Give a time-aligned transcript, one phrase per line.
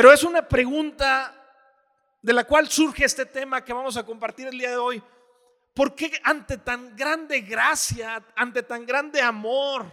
[0.00, 1.30] Pero es una pregunta
[2.22, 5.02] de la cual surge este tema que vamos a compartir el día de hoy.
[5.74, 9.84] ¿Por qué ante tan grande gracia, ante tan grande amor,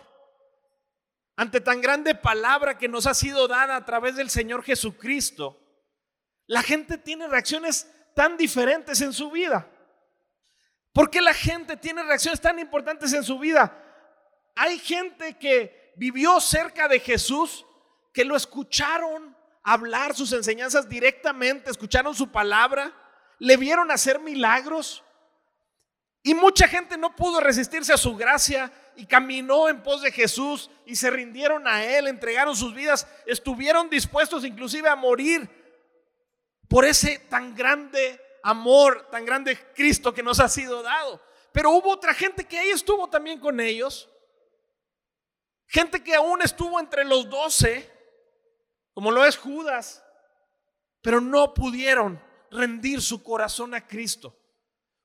[1.36, 5.60] ante tan grande palabra que nos ha sido dada a través del Señor Jesucristo,
[6.46, 7.86] la gente tiene reacciones
[8.16, 9.70] tan diferentes en su vida?
[10.94, 13.78] ¿Por qué la gente tiene reacciones tan importantes en su vida?
[14.56, 17.66] Hay gente que vivió cerca de Jesús,
[18.14, 19.36] que lo escucharon
[19.68, 22.94] hablar sus enseñanzas directamente, escucharon su palabra,
[23.38, 25.04] le vieron hacer milagros.
[26.24, 30.72] Y mucha gente no pudo resistirse a su gracia y caminó en pos de Jesús
[30.86, 35.50] y se rindieron a Él, entregaron sus vidas, estuvieron dispuestos inclusive a morir
[36.70, 41.22] por ese tan grande amor, tan grande Cristo que nos ha sido dado.
[41.52, 44.08] Pero hubo otra gente que ahí estuvo también con ellos,
[45.68, 47.97] gente que aún estuvo entre los doce,
[48.98, 50.04] como lo es Judas,
[51.04, 52.20] pero no pudieron
[52.50, 54.36] rendir su corazón a Cristo.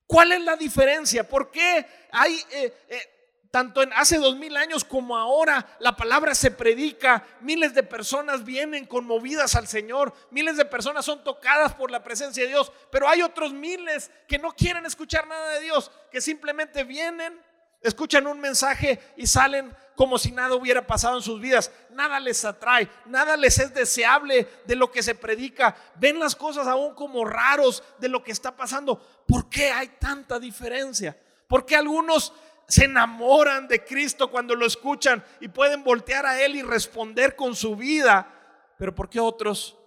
[0.07, 1.29] ¿Cuál es la diferencia?
[1.29, 6.35] ¿Por qué hay, eh, eh, tanto en hace dos mil años como ahora, la palabra
[6.35, 11.91] se predica, miles de personas vienen conmovidas al Señor, miles de personas son tocadas por
[11.91, 15.91] la presencia de Dios, pero hay otros miles que no quieren escuchar nada de Dios,
[16.11, 17.39] que simplemente vienen,
[17.83, 21.71] escuchan un mensaje y salen como si nada hubiera pasado en sus vidas.
[21.91, 25.77] Nada les atrae, nada les es deseable de lo que se predica.
[25.97, 28.99] Ven las cosas aún como raros de lo que está pasando.
[29.27, 31.17] ¿Por qué hay tanta diferencia?
[31.47, 32.33] ¿Por qué algunos
[32.67, 37.55] se enamoran de Cristo cuando lo escuchan y pueden voltear a Él y responder con
[37.55, 38.75] su vida?
[38.79, 39.79] Pero ¿por qué otros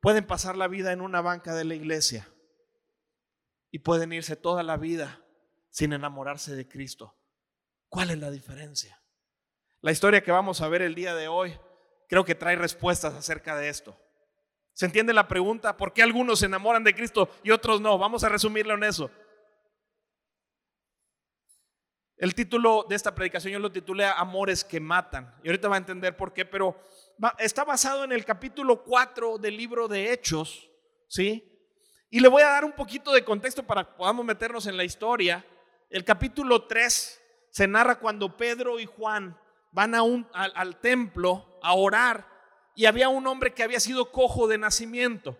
[0.00, 2.28] pueden pasar la vida en una banca de la iglesia
[3.70, 5.22] y pueden irse toda la vida
[5.70, 7.16] sin enamorarse de Cristo?
[7.88, 9.00] ¿Cuál es la diferencia?
[9.86, 11.56] La historia que vamos a ver el día de hoy
[12.08, 13.96] creo que trae respuestas acerca de esto.
[14.72, 15.76] ¿Se entiende la pregunta?
[15.76, 17.96] ¿Por qué algunos se enamoran de Cristo y otros no?
[17.96, 19.08] Vamos a resumirlo en eso.
[22.16, 25.32] El título de esta predicación yo lo titulé Amores que matan.
[25.44, 26.76] Y ahorita va a entender por qué, pero
[27.38, 30.68] está basado en el capítulo 4 del libro de Hechos,
[31.06, 31.48] ¿sí?
[32.10, 34.82] Y le voy a dar un poquito de contexto para que podamos meternos en la
[34.82, 35.46] historia.
[35.88, 39.38] El capítulo 3 se narra cuando Pedro y Juan
[39.72, 42.26] van a un, al, templo a orar
[42.74, 45.38] y había un hombre que había sido cojo de nacimiento.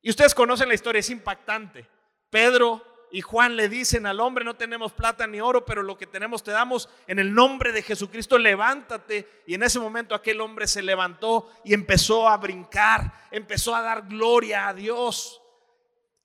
[0.00, 1.88] Y ustedes conocen la historia, es impactante.
[2.30, 6.06] Pedro y Juan le dicen al hombre, no tenemos plata ni oro, pero lo que
[6.06, 9.42] tenemos te damos en el nombre de Jesucristo, levántate.
[9.46, 14.06] Y en ese momento aquel hombre se levantó y empezó a brincar, empezó a dar
[14.06, 15.40] gloria a Dios.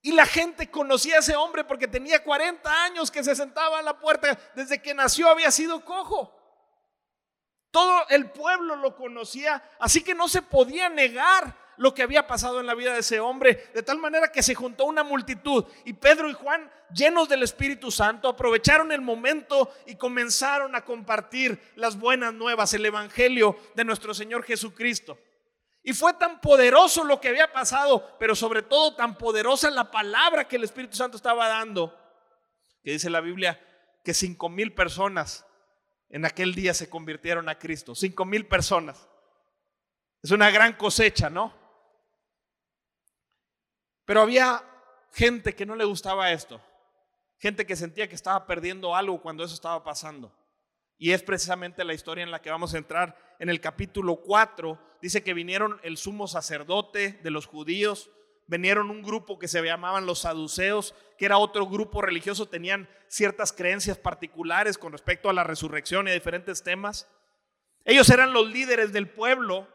[0.01, 3.83] Y la gente conocía a ese hombre porque tenía 40 años que se sentaba a
[3.83, 6.40] la puerta, desde que nació había sido cojo.
[7.71, 12.59] Todo el pueblo lo conocía, así que no se podía negar lo que había pasado
[12.59, 15.93] en la vida de ese hombre, de tal manera que se juntó una multitud y
[15.93, 21.97] Pedro y Juan, llenos del Espíritu Santo, aprovecharon el momento y comenzaron a compartir las
[21.97, 25.17] buenas nuevas, el Evangelio de nuestro Señor Jesucristo.
[25.81, 30.47] Y fue tan poderoso lo que había pasado, pero sobre todo tan poderosa la palabra
[30.47, 31.97] que el Espíritu Santo estaba dando,
[32.83, 33.59] que dice la Biblia
[34.03, 35.45] que cinco mil personas
[36.11, 37.95] en aquel día se convirtieron a Cristo.
[37.95, 39.07] Cinco mil personas.
[40.21, 41.53] Es una gran cosecha, ¿no?
[44.05, 44.63] Pero había
[45.13, 46.61] gente que no le gustaba esto.
[47.39, 50.31] Gente que sentía que estaba perdiendo algo cuando eso estaba pasando.
[50.97, 54.77] Y es precisamente la historia en la que vamos a entrar en el capítulo 4.
[55.01, 58.11] Dice que vinieron el sumo sacerdote de los judíos,
[58.51, 63.53] vinieron un grupo que se llamaban los saduceos, que era otro grupo religioso, tenían ciertas
[63.53, 67.07] creencias particulares con respecto a la resurrección y a diferentes temas.
[67.85, 69.69] Ellos eran los líderes del pueblo,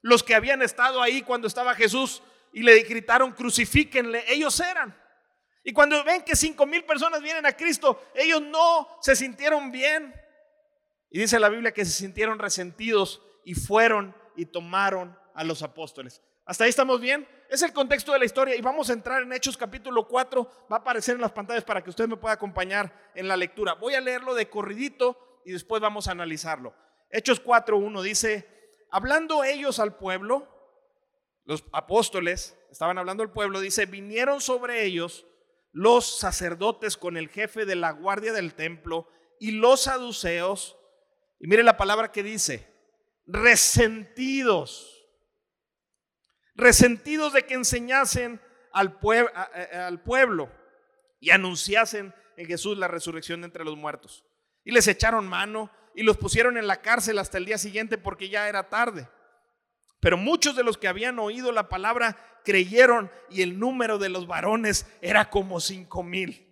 [0.00, 2.22] los que habían estado ahí cuando estaba Jesús
[2.54, 4.98] y le gritaron crucifíquenle, ellos eran.
[5.62, 10.14] Y cuando ven que cinco mil personas vienen a Cristo, ellos no se sintieron bien.
[11.10, 16.22] Y dice la Biblia que se sintieron resentidos y fueron y tomaron a los apóstoles.
[16.46, 17.28] ¿Hasta ahí estamos bien?
[17.48, 20.66] Es el contexto de la historia y vamos a entrar en Hechos capítulo 4.
[20.70, 23.74] Va a aparecer en las pantallas para que usted me pueda acompañar en la lectura.
[23.74, 26.74] Voy a leerlo de corridito y después vamos a analizarlo.
[27.08, 30.48] Hechos 4.1 dice, hablando ellos al pueblo,
[31.44, 35.24] los apóstoles estaban hablando al pueblo, dice, vinieron sobre ellos
[35.70, 39.06] los sacerdotes con el jefe de la guardia del templo
[39.38, 40.76] y los saduceos.
[41.38, 42.66] Y mire la palabra que dice,
[43.26, 44.95] resentidos
[46.56, 48.40] resentidos de que enseñasen
[48.72, 48.98] al,
[49.72, 50.50] al pueblo
[51.20, 54.24] y anunciasen en Jesús la resurrección de entre los muertos.
[54.64, 58.28] Y les echaron mano y los pusieron en la cárcel hasta el día siguiente porque
[58.28, 59.08] ya era tarde.
[60.00, 64.26] Pero muchos de los que habían oído la palabra creyeron y el número de los
[64.26, 66.42] varones era como cinco mil.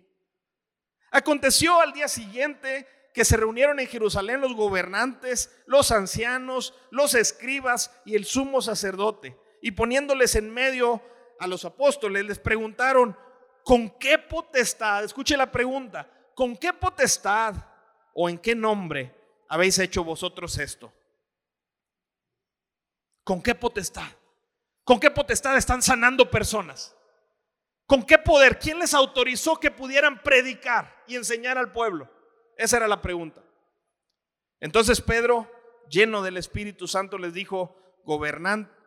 [1.11, 7.97] Aconteció al día siguiente que se reunieron en Jerusalén los gobernantes, los ancianos, los escribas
[8.03, 9.37] y el sumo sacerdote.
[9.65, 11.01] Y poniéndoles en medio
[11.39, 13.17] a los apóstoles, les preguntaron,
[13.63, 15.03] ¿con qué potestad?
[15.03, 17.55] Escuche la pregunta, ¿con qué potestad
[18.13, 19.11] o en qué nombre
[19.49, 20.93] habéis hecho vosotros esto?
[23.23, 24.05] ¿Con qué potestad?
[24.83, 26.95] ¿Con qué potestad están sanando personas?
[27.87, 28.59] ¿Con qué poder?
[28.59, 32.07] ¿Quién les autorizó que pudieran predicar y enseñar al pueblo?
[32.55, 33.41] Esa era la pregunta.
[34.59, 35.51] Entonces Pedro,
[35.89, 37.75] lleno del Espíritu Santo, les dijo,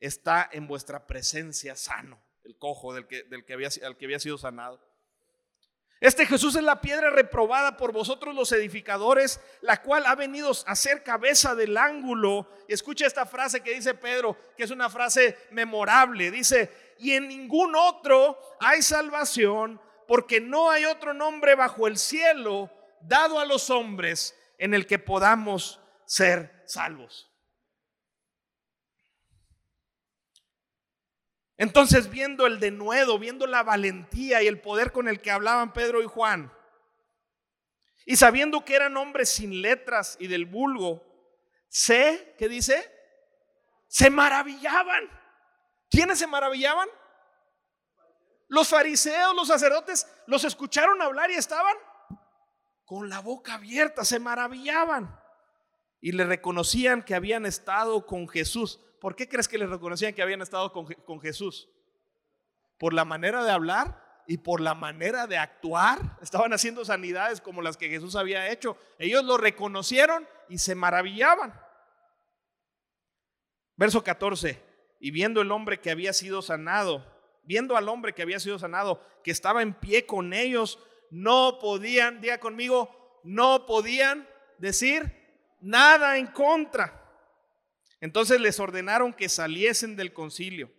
[0.00, 4.38] está en vuestra presencia sano, el cojo del que, del que, había, que había sido
[4.38, 4.80] sanado.
[6.00, 10.74] Este Jesús es la piedra reprobada por vosotros los edificadores, la cual ha venido a
[10.74, 12.48] ser cabeza del ángulo.
[12.68, 16.30] Escucha esta frase que dice Pedro, que es una frase memorable.
[16.30, 22.70] Dice, y en ningún otro hay salvación, porque no hay otro nombre bajo el cielo
[23.02, 27.29] dado a los hombres en el que podamos ser salvos.
[31.60, 36.00] Entonces, viendo el denuedo, viendo la valentía y el poder con el que hablaban Pedro
[36.00, 36.50] y Juan,
[38.06, 41.04] y sabiendo que eran hombres sin letras y del vulgo,
[41.68, 42.90] sé, ¿qué dice?
[43.88, 45.04] Se maravillaban.
[45.90, 46.88] ¿Quiénes se maravillaban?
[48.48, 51.76] Los fariseos, los sacerdotes, los escucharon hablar y estaban
[52.86, 55.14] con la boca abierta, se maravillaban.
[56.00, 58.80] Y le reconocían que habían estado con Jesús.
[59.00, 61.68] ¿Por qué crees que les reconocían que habían estado con, Jesús?
[62.78, 66.18] Por la manera de hablar y por la manera de actuar.
[66.20, 68.76] Estaban haciendo sanidades como las que Jesús había hecho.
[68.98, 71.58] Ellos lo reconocieron y se maravillaban.
[73.76, 74.62] Verso 14.
[75.00, 77.06] Y viendo el hombre que había sido sanado,
[77.42, 80.78] viendo al hombre que había sido sanado, que estaba en pie con ellos,
[81.10, 86.99] no podían, diga conmigo, no podían decir nada en contra.
[88.00, 90.72] Entonces les ordenaron que saliesen del concilio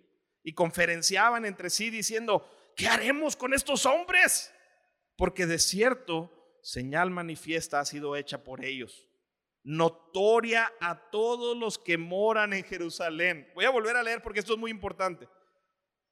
[0.43, 4.51] y conferenciaban entre sí diciendo, ¿qué haremos con estos hombres?
[5.15, 6.31] Porque de cierto,
[6.63, 9.07] señal manifiesta ha sido hecha por ellos,
[9.63, 13.51] notoria a todos los que moran en Jerusalén.
[13.53, 15.29] Voy a volver a leer porque esto es muy importante.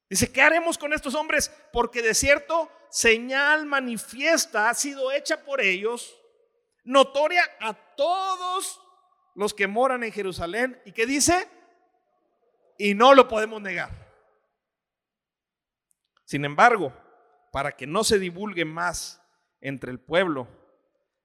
[0.08, 1.52] Dice, ¿qué haremos con estos hombres?
[1.72, 6.16] Porque de cierto, señal manifiesta ha sido hecha por ellos,
[6.84, 8.80] notoria a todos
[9.34, 10.80] los que moran en Jerusalén.
[10.84, 11.48] ¿Y qué dice?
[12.78, 13.90] Y no lo podemos negar.
[16.24, 16.92] Sin embargo,
[17.52, 19.20] para que no se divulgue más
[19.60, 20.48] entre el pueblo,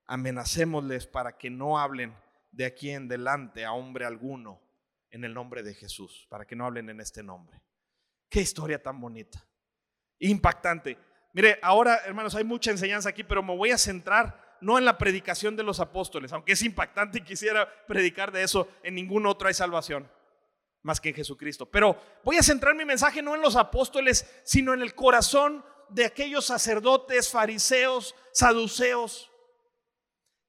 [0.08, 2.16] amenacémosles para que no hablen
[2.52, 4.62] de aquí en delante a hombre alguno
[5.10, 7.62] en el nombre de Jesús, para que no hablen en este nombre.
[8.30, 9.48] Qué historia tan bonita,
[10.20, 10.98] impactante.
[11.34, 14.98] Mire, ahora, hermanos, hay mucha enseñanza aquí, pero me voy a centrar no en la
[14.98, 19.48] predicación de los apóstoles, aunque es impactante y quisiera predicar de eso, en ningún otro
[19.48, 20.10] hay salvación
[20.82, 21.66] más que en Jesucristo.
[21.66, 26.06] Pero voy a centrar mi mensaje no en los apóstoles, sino en el corazón de
[26.06, 29.32] aquellos sacerdotes, fariseos, saduceos,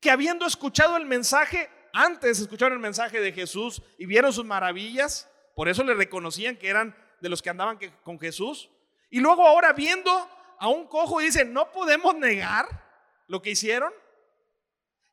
[0.01, 5.31] que habiendo escuchado el mensaje, antes escucharon el mensaje de Jesús y vieron sus maravillas,
[5.55, 8.71] por eso le reconocían que eran de los que andaban con Jesús,
[9.09, 10.11] y luego ahora viendo
[10.59, 12.86] a un cojo dicen, no podemos negar
[13.27, 13.93] lo que hicieron?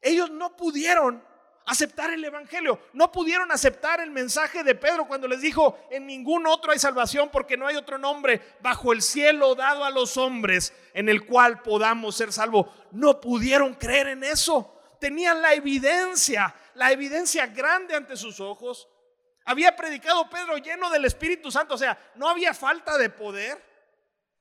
[0.01, 1.23] Ellos no pudieron
[1.65, 6.45] aceptar el Evangelio, no pudieron aceptar el mensaje de Pedro cuando les dijo, en ningún
[6.45, 10.73] otro hay salvación porque no hay otro nombre bajo el cielo dado a los hombres
[10.93, 12.67] en el cual podamos ser salvos.
[12.91, 14.77] No pudieron creer en eso.
[14.99, 18.89] Tenían la evidencia, la evidencia grande ante sus ojos.
[19.45, 23.61] Había predicado Pedro lleno del Espíritu Santo, o sea, no había falta de poder.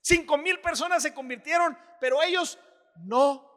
[0.00, 2.58] Cinco mil personas se convirtieron, pero ellos
[3.04, 3.51] no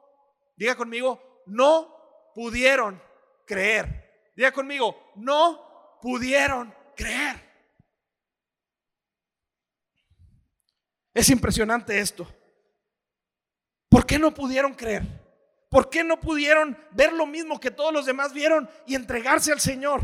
[0.55, 3.01] Diga conmigo, no pudieron
[3.45, 4.31] creer.
[4.35, 7.41] Diga conmigo, no pudieron creer.
[11.13, 12.27] Es impresionante esto.
[13.89, 15.03] ¿Por qué no pudieron creer?
[15.69, 19.61] ¿Por qué no pudieron ver lo mismo que todos los demás vieron y entregarse al
[19.61, 20.01] Señor?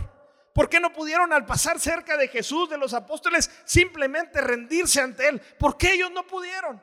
[0.54, 5.28] ¿Por qué no pudieron al pasar cerca de Jesús, de los apóstoles, simplemente rendirse ante
[5.28, 5.42] Él?
[5.60, 6.82] ¿Por qué ellos no pudieron?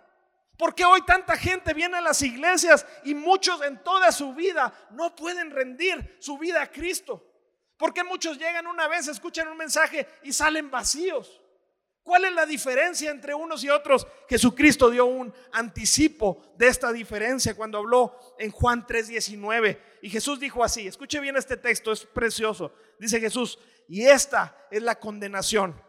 [0.59, 4.75] ¿Por qué hoy tanta gente viene a las iglesias y muchos en toda su vida
[4.91, 7.25] no pueden rendir su vida a Cristo?
[7.77, 11.41] ¿Por qué muchos llegan una vez, escuchan un mensaje y salen vacíos?
[12.03, 14.05] ¿Cuál es la diferencia entre unos y otros?
[14.29, 19.79] Jesucristo dio un anticipo de esta diferencia cuando habló en Juan 3:19.
[20.03, 22.73] Y Jesús dijo así, escuche bien este texto, es precioso.
[22.99, 25.81] Dice Jesús, y esta es la condenación,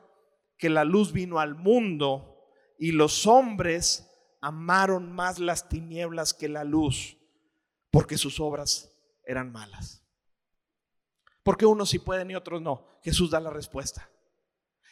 [0.57, 4.08] que la luz vino al mundo y los hombres
[4.41, 7.17] amaron más las tinieblas que la luz,
[7.91, 8.91] porque sus obras
[9.23, 10.03] eran malas.
[11.43, 12.85] Porque unos sí pueden y otros no.
[13.03, 14.09] Jesús da la respuesta.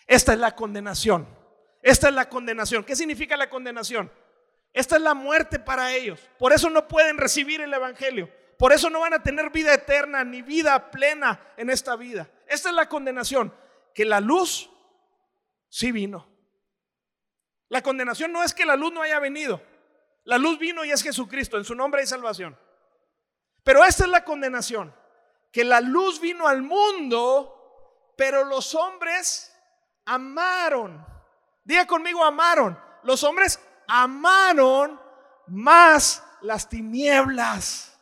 [0.06, 1.28] Esta es la condenación.
[1.82, 2.84] Esta es la condenación.
[2.84, 4.12] ¿Qué significa la condenación?
[4.74, 6.20] Esta es la muerte para ellos.
[6.38, 8.30] Por eso no pueden recibir el Evangelio.
[8.58, 12.30] Por eso no van a tener vida eterna ni vida plena en esta vida.
[12.48, 13.54] Esta es la condenación.
[13.94, 14.70] Que la luz
[15.70, 16.28] sí vino.
[17.70, 19.62] La condenación no es que la luz no haya venido.
[20.24, 21.58] La luz vino y es Jesucristo.
[21.58, 22.58] En su nombre hay salvación.
[23.64, 24.94] Pero esta es la condenación.
[25.52, 29.54] Que la luz vino al mundo, pero los hombres
[30.06, 31.06] amaron.
[31.64, 32.80] Diga conmigo, amaron.
[33.04, 35.00] Los hombres amaron
[35.48, 38.00] más las tinieblas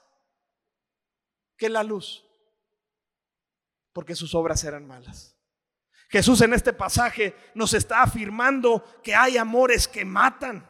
[1.58, 2.26] que la luz,
[3.94, 5.35] porque sus obras eran malas.
[6.10, 10.70] Jesús en este pasaje nos está afirmando que hay amores que matan,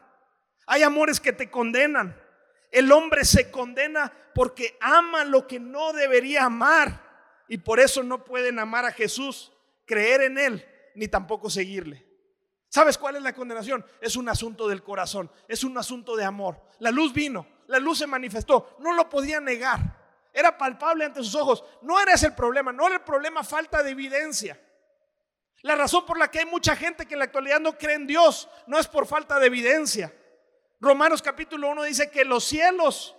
[0.65, 2.20] hay amores que te condenan.
[2.72, 7.01] El hombre se condena porque ama lo que no debería amar
[7.48, 9.51] y por eso no pueden amar a Jesús,
[9.86, 10.65] creer en Él
[10.96, 12.06] ni tampoco seguirle.
[12.70, 13.86] ¿Sabes cuál es la condenación?
[14.01, 16.62] Es un asunto del corazón, es un asunto de amor.
[16.80, 19.80] La luz vino, la luz se manifestó, no lo podía negar.
[20.34, 21.63] Era palpable ante sus ojos.
[21.82, 24.60] No era ese el problema, no era el problema falta de evidencia.
[25.65, 28.05] La razón por la que hay mucha gente que en la actualidad no cree en
[28.05, 30.13] Dios no es por falta de evidencia.
[30.79, 33.15] Romanos capítulo 1 dice que los cielos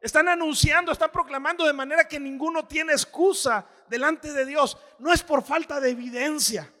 [0.00, 4.78] están anunciando, están proclamando de manera que ninguno tiene excusa delante de Dios.
[4.98, 6.72] No es por falta de evidencia.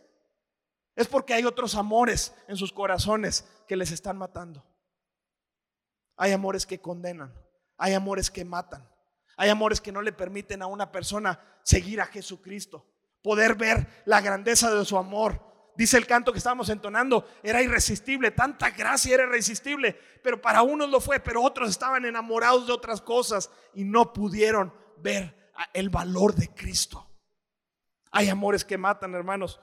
[0.96, 4.64] Es porque hay otros amores en sus corazones que les están matando.
[6.16, 7.30] Hay amores que condenan,
[7.76, 8.88] hay amores que matan,
[9.36, 12.86] hay amores que no le permiten a una persona seguir a Jesucristo,
[13.22, 15.40] poder ver la grandeza de su amor.
[15.76, 20.90] Dice el canto que estábamos entonando, era irresistible, tanta gracia era irresistible, pero para unos
[20.90, 26.34] lo fue, pero otros estaban enamorados de otras cosas y no pudieron ver el valor
[26.34, 27.06] de Cristo.
[28.10, 29.60] Hay amores que matan, hermanos.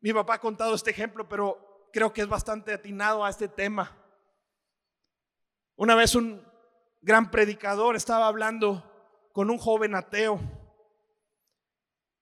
[0.00, 3.96] Mi papá ha contado este ejemplo, pero creo que es bastante atinado a este tema.
[5.74, 6.46] Una vez un
[7.00, 8.82] gran predicador estaba hablando
[9.32, 10.40] con un joven ateo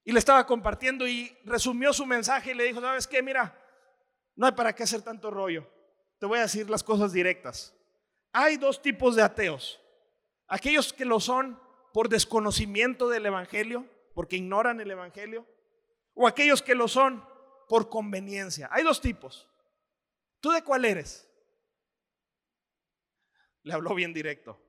[0.04, 3.22] y le estaba compartiendo y resumió su mensaje y le dijo, ¿sabes qué?
[3.22, 3.58] Mira,
[4.36, 5.66] no hay para qué hacer tanto rollo.
[6.18, 7.74] Te voy a decir las cosas directas.
[8.32, 9.80] Hay dos tipos de ateos.
[10.46, 11.58] Aquellos que lo son
[11.92, 15.46] por desconocimiento del Evangelio, porque ignoran el Evangelio,
[16.12, 17.24] o aquellos que lo son
[17.68, 18.68] por conveniencia.
[18.70, 19.48] Hay dos tipos.
[20.40, 21.30] ¿Tú de cuál eres?
[23.62, 24.60] Le habló bien directo.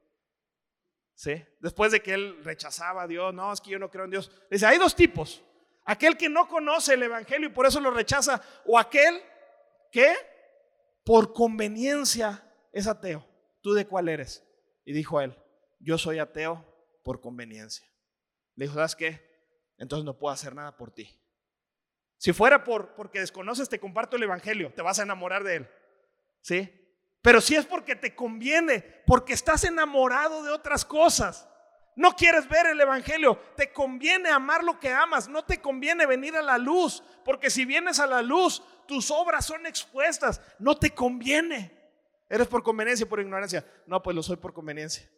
[1.16, 1.44] ¿Sí?
[1.60, 4.32] Después de que él rechazaba a Dios, no, es que yo no creo en Dios.
[4.52, 5.42] Dice, hay dos tipos.
[5.86, 9.22] Aquel que no conoce el Evangelio y por eso lo rechaza, o aquel
[9.92, 10.14] que
[11.04, 12.44] por conveniencia
[12.74, 13.26] es ateo.
[13.62, 14.44] ¿Tú de cuál eres?
[14.84, 15.36] Y dijo él,
[15.80, 16.66] yo soy ateo
[17.04, 17.88] por conveniencia.
[18.56, 19.22] Le dijo, ¿sabes qué?
[19.78, 21.22] Entonces no puedo hacer nada por ti.
[22.18, 25.70] Si fuera por porque desconoces, te comparto el evangelio, te vas a enamorar de él.
[26.42, 26.85] ¿Sí?
[27.26, 31.50] Pero si es porque te conviene, porque estás enamorado de otras cosas.
[31.96, 36.36] No quieres ver el evangelio, te conviene amar lo que amas, no te conviene venir
[36.36, 40.92] a la luz, porque si vienes a la luz, tus obras son expuestas, no te
[40.92, 41.76] conviene.
[42.30, 43.66] ¿Eres por conveniencia o por ignorancia?
[43.88, 45.10] No, pues lo soy por conveniencia.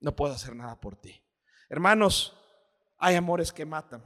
[0.00, 1.18] No puedo hacer nada por ti.
[1.70, 2.38] Hermanos,
[2.98, 4.04] hay amores que matan.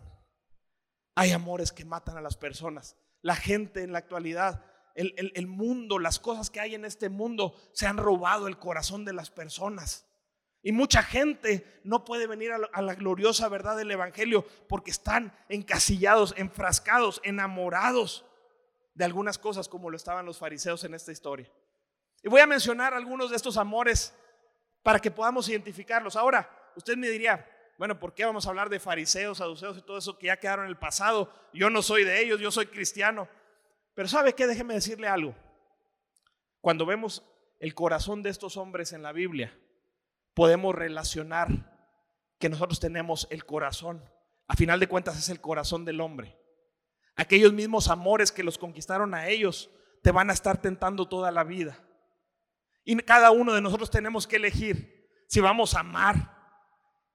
[1.16, 2.96] Hay amores que matan a las personas.
[3.20, 4.64] La gente en la actualidad,
[4.94, 9.12] el, mundo, las cosas que hay en este mundo se han robado el corazón de
[9.12, 10.06] las personas.
[10.62, 16.34] Y mucha gente no puede venir a la, gloriosa verdad del Evangelio porque están encasillados,
[16.36, 18.24] enfrascados, enamorados
[18.94, 21.50] de algunas cosas como lo estaban los fariseos en esta historia.
[22.22, 24.14] Y voy a mencionar algunos de estos amores
[24.82, 26.14] para que podamos identificarlos.
[26.14, 27.44] Ahora, usted me diría,
[27.78, 30.66] bueno, ¿por qué vamos a hablar de fariseos, saduceos y todo eso que ya quedaron
[30.66, 31.32] en el pasado?
[31.52, 33.28] Yo no soy de ellos, yo soy cristiano.
[33.94, 34.46] Pero ¿sabe qué?
[34.46, 35.34] Déjeme decirle algo.
[36.60, 37.24] Cuando vemos
[37.60, 39.58] el corazón de estos hombres en la Biblia,
[40.34, 41.48] podemos relacionar
[42.38, 44.02] que nosotros tenemos el corazón
[44.52, 46.38] a final de cuentas es el corazón del hombre.
[47.16, 49.70] Aquellos mismos amores que los conquistaron a ellos
[50.02, 51.78] te van a estar tentando toda la vida.
[52.84, 56.38] Y cada uno de nosotros tenemos que elegir si vamos a amar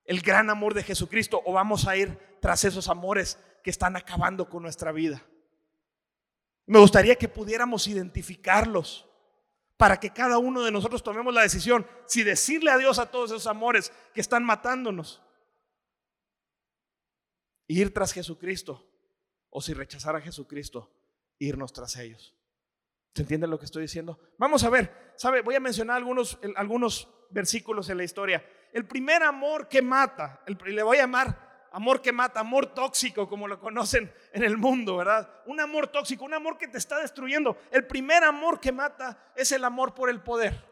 [0.06, 4.50] el gran amor de Jesucristo o vamos a ir tras esos amores que están acabando
[4.50, 5.22] con nuestra vida.
[6.68, 9.08] Me gustaría que pudiéramos identificarlos
[9.78, 13.48] para que cada uno de nosotros tomemos la decisión si decirle adiós a todos esos
[13.48, 15.22] amores que están matándonos
[17.68, 18.86] ir tras Jesucristo
[19.50, 20.92] o si rechazar a Jesucristo,
[21.40, 22.36] irnos tras ellos.
[23.14, 24.20] ¿Se entiende lo que estoy diciendo?
[24.38, 25.42] Vamos a ver, ¿sabe?
[25.42, 28.46] Voy a mencionar algunos, algunos versículos en la historia.
[28.74, 33.48] El primer amor que mata, le voy a llamar amor que mata, amor tóxico, como
[33.48, 35.30] lo conocen en el mundo, ¿verdad?
[35.46, 37.58] Un amor tóxico, un amor que te está destruyendo.
[37.72, 40.66] El primer amor que mata es el amor por el poder.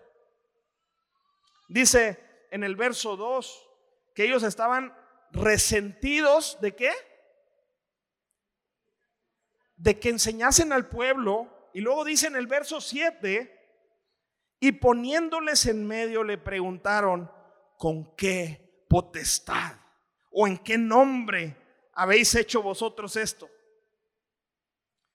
[1.68, 3.70] Dice en el verso 2
[4.14, 4.96] que ellos estaban
[5.32, 6.92] resentidos de qué?
[9.75, 11.70] De que enseñasen al pueblo.
[11.74, 13.52] Y luego dice en el verso 7,
[14.62, 17.30] y poniéndoles en medio le preguntaron,
[17.78, 19.85] ¿con qué potestad
[20.38, 21.56] o en qué nombre
[21.94, 23.50] habéis hecho vosotros esto?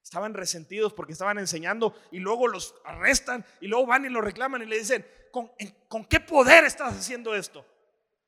[0.02, 4.62] Estaban resentidos porque estaban enseñando y luego los arrestan y luego van y lo reclaman
[4.62, 5.52] y le dicen, ¿con,
[5.88, 7.64] ¿con qué poder estás haciendo esto?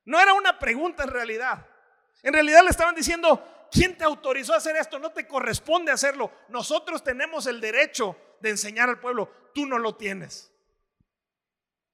[0.05, 1.67] No era una pregunta en realidad.
[2.23, 4.99] En realidad le estaban diciendo, ¿quién te autorizó a hacer esto?
[4.99, 6.31] No te corresponde hacerlo.
[6.51, 10.53] Nosotros tenemos el derecho de enseñar al pueblo, tú no lo tienes.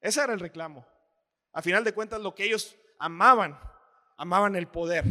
[0.00, 0.86] Ese era el reclamo.
[1.52, 3.58] A final de cuentas, lo que ellos amaban,
[4.18, 5.04] amaban el poder.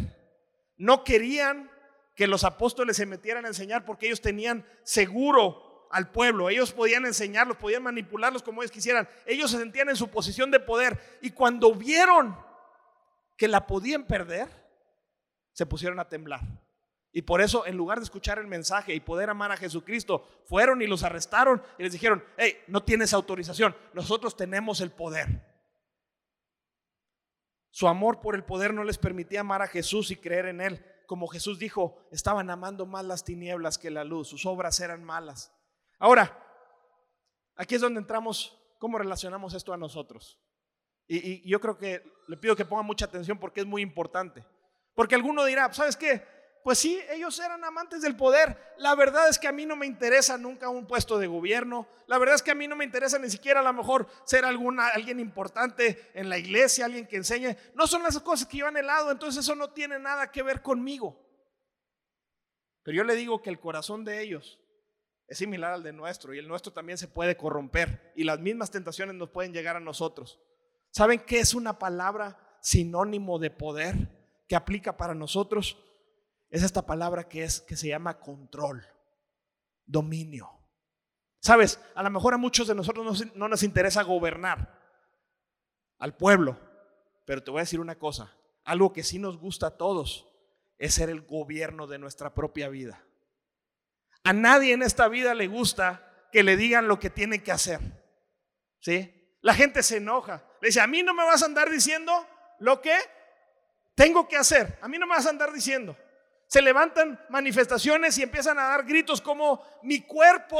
[0.76, 1.70] No querían
[2.14, 6.48] que los apóstoles se metieran a enseñar porque ellos tenían seguro al pueblo.
[6.48, 9.08] Ellos podían enseñarlos, podían manipularlos como ellos quisieran.
[9.26, 11.18] Ellos se sentían en su posición de poder.
[11.22, 12.36] Y cuando vieron
[13.36, 14.48] que la podían perder,
[15.52, 16.40] se pusieron a temblar.
[17.10, 20.82] Y por eso, en lugar de escuchar el mensaje y poder amar a Jesucristo, fueron
[20.82, 25.47] y los arrestaron y les dijeron, hey, no tienes autorización, nosotros tenemos el poder.
[27.70, 30.84] Su amor por el poder no les permitía amar a Jesús y creer en Él.
[31.06, 35.54] Como Jesús dijo, estaban amando más las tinieblas que la luz, sus obras eran malas.
[35.98, 36.38] Ahora,
[37.56, 40.40] aquí es donde entramos, ¿cómo relacionamos esto a nosotros?
[41.06, 44.44] Y, yo creo que le pido que ponga mucha atención porque es muy importante.
[44.94, 46.22] Porque alguno dirá, ¿sabes qué?
[46.68, 48.74] Pues sí, ellos eran amantes del poder.
[48.76, 51.88] La verdad es que a mí no me interesa nunca un puesto de gobierno.
[52.06, 54.44] La verdad es que a mí no me interesa ni siquiera a lo mejor ser
[54.44, 57.56] alguna, alguien importante en la iglesia, alguien que enseñe.
[57.74, 61.18] No son las cosas que yo lado entonces eso no tiene nada que ver conmigo.
[62.82, 64.60] Pero yo le digo que el corazón de ellos
[65.26, 68.70] es similar al de nuestro y el nuestro también se puede corromper y las mismas
[68.70, 70.38] tentaciones nos pueden llegar a nosotros.
[70.90, 74.18] ¿Saben qué es una palabra sinónimo de poder?
[74.48, 75.76] que aplica para nosotros
[76.50, 78.86] es esta palabra que es que se llama control,
[79.84, 80.50] dominio.
[81.40, 84.76] Sabes, a lo mejor a muchos de nosotros no, nos interesa gobernar
[85.98, 86.58] al pueblo,
[87.24, 88.34] pero te voy a decir una cosa,
[88.64, 90.26] algo que sí nos gusta a todos
[90.78, 93.04] es ser el gobierno de nuestra propia vida.
[94.24, 97.80] A nadie en esta vida le gusta que le digan lo que tiene que hacer.
[98.80, 99.36] ¿Sí?
[99.40, 100.44] La gente se enoja.
[100.60, 102.12] Le dice, a mí no me vas a andar diciendo
[102.58, 102.96] lo que
[103.94, 104.78] tengo que hacer.
[104.82, 105.96] A mí no me vas a andar diciendo.
[106.48, 110.58] Se levantan manifestaciones y empiezan a dar gritos como mi cuerpo,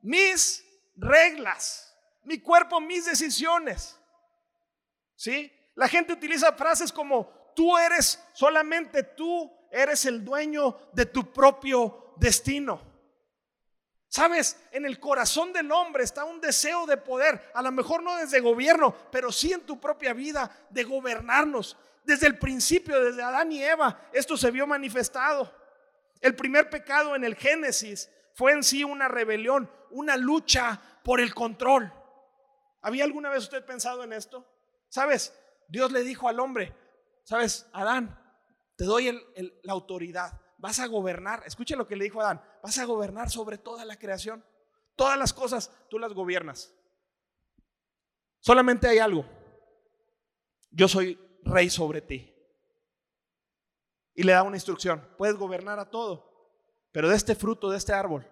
[0.00, 0.64] mis
[0.96, 3.98] reglas, mi cuerpo, mis decisiones.
[5.14, 5.52] ¿Sí?
[5.74, 12.14] La gente utiliza frases como tú eres, solamente tú eres el dueño de tu propio
[12.16, 12.80] destino.
[14.08, 18.16] Sabes, en el corazón del hombre está un deseo de poder, a lo mejor no
[18.16, 21.76] desde gobierno, pero sí en tu propia vida, de gobernarnos.
[22.04, 25.52] Desde el principio, desde Adán y Eva, esto se vio manifestado.
[26.20, 31.34] El primer pecado en el Génesis fue en sí una rebelión, una lucha por el
[31.34, 31.92] control.
[32.80, 34.46] ¿Había alguna vez usted pensado en esto?
[34.88, 35.38] ¿Sabes?
[35.68, 36.74] Dios le dijo al hombre,
[37.24, 37.66] ¿sabes?
[37.72, 38.18] Adán,
[38.76, 39.20] te doy
[39.62, 41.42] la autoridad, vas a gobernar.
[41.46, 44.44] Escuche lo que le dijo Adán, vas a gobernar sobre toda la creación.
[44.96, 46.74] Todas las cosas tú las gobiernas.
[48.40, 49.24] Solamente hay algo.
[50.70, 52.28] Yo soy rey sobre ti.
[54.14, 56.58] Y le da una instrucción, puedes gobernar a todo,
[56.92, 58.26] pero de este fruto, de este árbol,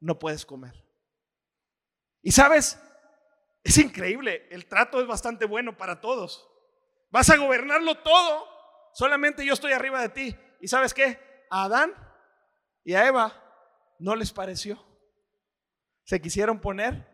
[0.00, 0.84] no puedes comer.
[2.22, 2.80] Y sabes,
[3.64, 6.48] es increíble, el trato es bastante bueno para todos.
[7.10, 8.46] Vas a gobernarlo todo,
[8.92, 10.36] solamente yo estoy arriba de ti.
[10.60, 11.18] ¿Y sabes qué?
[11.50, 11.94] A Adán
[12.84, 13.32] y a Eva
[13.98, 14.78] no les pareció.
[16.04, 17.06] Se quisieron poner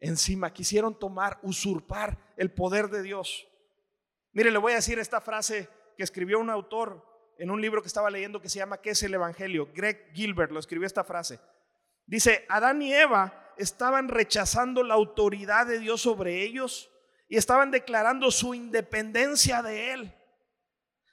[0.00, 3.46] encima, quisieron tomar, usurpar el poder de Dios.
[4.34, 7.02] Mire, le voy a decir esta frase que escribió un autor
[7.38, 9.68] en un libro que estaba leyendo que se llama ¿Qué es el Evangelio?
[9.72, 11.38] Greg Gilbert lo escribió esta frase.
[12.04, 16.90] Dice, Adán y Eva estaban rechazando la autoridad de Dios sobre ellos
[17.28, 20.14] y estaban declarando su independencia de Él.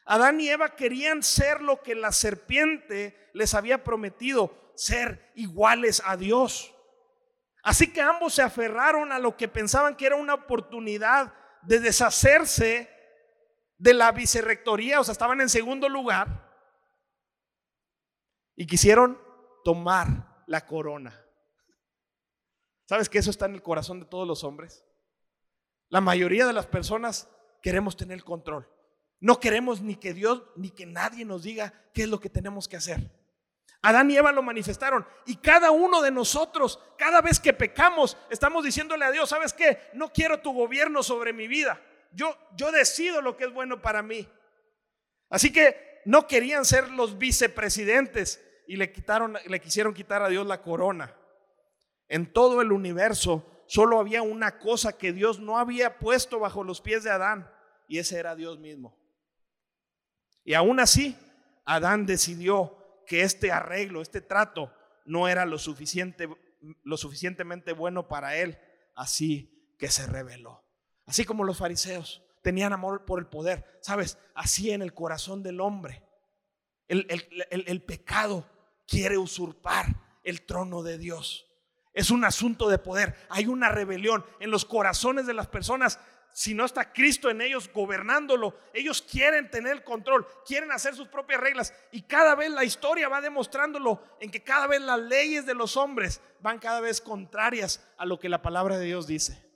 [0.06, 6.18] Adán y Eva querían ser lo que la serpiente les había prometido, ser iguales a
[6.18, 6.74] Dios.
[7.64, 12.90] Así que ambos se aferraron a lo que pensaban que era una oportunidad de deshacerse
[13.82, 16.48] de la vicerrectoría, o sea, estaban en segundo lugar
[18.56, 19.20] y quisieron
[19.64, 21.20] tomar la corona.
[22.86, 24.86] ¿Sabes que eso está en el corazón de todos los hombres?
[25.90, 27.28] La mayoría de las personas
[27.64, 28.70] queremos tener el control.
[29.20, 32.68] No queremos ni que Dios ni que nadie nos diga qué es lo que tenemos
[32.68, 33.20] que hacer.
[33.82, 38.64] Adán y Eva lo manifestaron y cada uno de nosotros, cada vez que pecamos, estamos
[38.64, 39.90] diciéndole a Dios, ¿sabes qué?
[39.94, 41.82] No quiero tu gobierno sobre mi vida.
[42.14, 44.28] Yo, yo decido lo que es bueno para mí.
[45.30, 50.46] Así que no querían ser los vicepresidentes y le quitaron, le quisieron quitar a Dios
[50.46, 51.16] la corona.
[52.08, 56.82] En todo el universo solo había una cosa que Dios no había puesto bajo los
[56.82, 57.50] pies de Adán
[57.88, 58.98] y ese era Dios mismo.
[60.44, 61.18] Y aún así,
[61.66, 64.74] Adán decidió que este arreglo, este trato,
[65.06, 66.30] no era lo, suficiente,
[66.84, 68.58] lo suficientemente bueno para él,
[68.96, 70.61] así que se reveló.
[71.12, 74.18] Así como los fariseos tenían amor por el poder, ¿sabes?
[74.34, 76.06] Así en el corazón del hombre.
[76.88, 77.06] El,
[77.52, 78.46] el pecado
[78.88, 79.88] quiere usurpar
[80.24, 81.52] el trono de Dios.
[81.94, 83.14] Es un asunto de poder.
[83.28, 86.00] Hay una rebelión en los corazones de las personas
[86.32, 91.10] si no está Cristo en ellos gobernándolo, ellos quieren tener el control, quieren hacer sus
[91.10, 91.74] propias reglas.
[91.92, 95.76] Y cada vez la historia va demostrándolo en que cada vez las leyes de los
[95.76, 99.51] hombres van cada vez contrarias a lo que la palabra de Dios dice.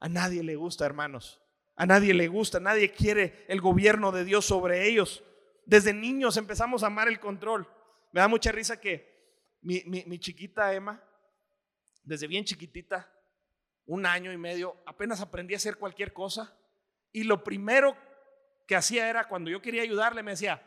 [0.00, 1.40] A nadie le gusta, hermanos.
[1.76, 5.22] A nadie le gusta, nadie quiere el gobierno de Dios sobre ellos.
[5.64, 7.68] Desde niños empezamos a amar el control.
[8.12, 9.16] Me da mucha risa que
[9.60, 11.00] mi, chiquita Emma,
[12.02, 13.08] desde bien chiquitita,
[13.86, 16.52] un año y medio, apenas aprendí a hacer cualquier cosa.
[17.12, 17.96] Y lo primero
[18.66, 20.62] que hacía era cuando yo quería ayudarle, me decía,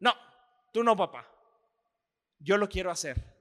[0.00, 0.12] no,
[0.72, 1.26] tú no, papá,
[2.38, 3.32] yo lo quiero hacer.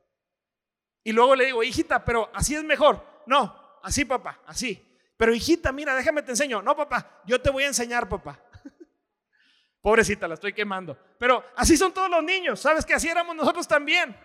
[1.04, 3.06] Y luego le digo, hijita, pero así es mejor.
[3.26, 4.90] No, así, papá, así.
[5.22, 6.64] Pero hijita, mira, déjame te enseño.
[6.64, 8.44] No, papá, yo te voy a enseñar, papá.
[9.80, 10.98] Pobrecita, la estoy quemando.
[11.20, 12.60] Pero así son todos los niños.
[12.60, 14.18] ¿Sabes que así éramos nosotros también?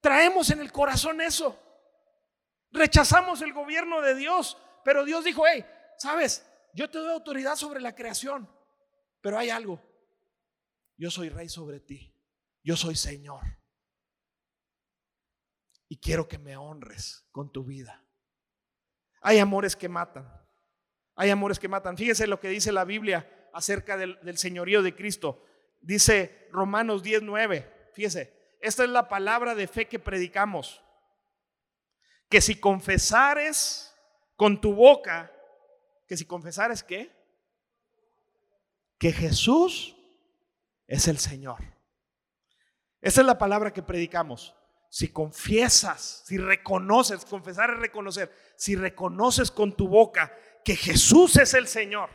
[0.00, 1.56] Traemos en el corazón eso.
[2.72, 5.64] Rechazamos el gobierno de Dios, pero Dios dijo, hey,
[5.98, 8.52] sabes, yo te doy autoridad sobre la creación,
[9.20, 9.80] pero hay algo.
[10.96, 12.12] Yo soy rey sobre ti,
[12.64, 13.44] yo soy Señor.
[15.88, 18.04] Y quiero que me honres con tu vida.
[19.20, 20.30] Hay amores que matan.
[21.14, 21.96] Hay amores que matan.
[21.96, 25.44] Fíjese lo que dice la Biblia acerca del, señorío de Cristo.
[25.80, 27.90] Dice Romanos 19.
[27.94, 30.82] Fíjese, esta es la palabra de fe que predicamos
[32.28, 33.92] que si confesares
[34.36, 35.32] con tu boca,
[36.06, 37.10] que si confesares qué?
[38.98, 39.96] Que Jesús
[40.86, 41.58] es el Señor.
[43.00, 44.54] Esa es la palabra que predicamos.
[44.90, 51.54] Si confiesas, si reconoces, confesar es reconocer, si reconoces con tu boca que Jesús es
[51.54, 52.10] el Señor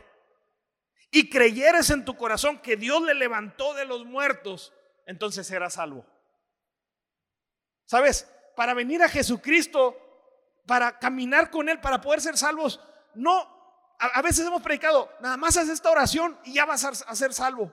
[1.10, 4.72] y creyeres en tu corazón que Dios le levantó de los muertos,
[5.06, 6.06] entonces serás salvo.
[7.86, 8.30] ¿Sabes?
[8.54, 9.96] Para venir a Jesucristo
[10.66, 12.80] para caminar con Él, para poder ser salvos.
[13.14, 17.16] No, a, veces hemos predicado, nada más haz esta oración y ya vas a, a
[17.16, 17.72] ser salvo.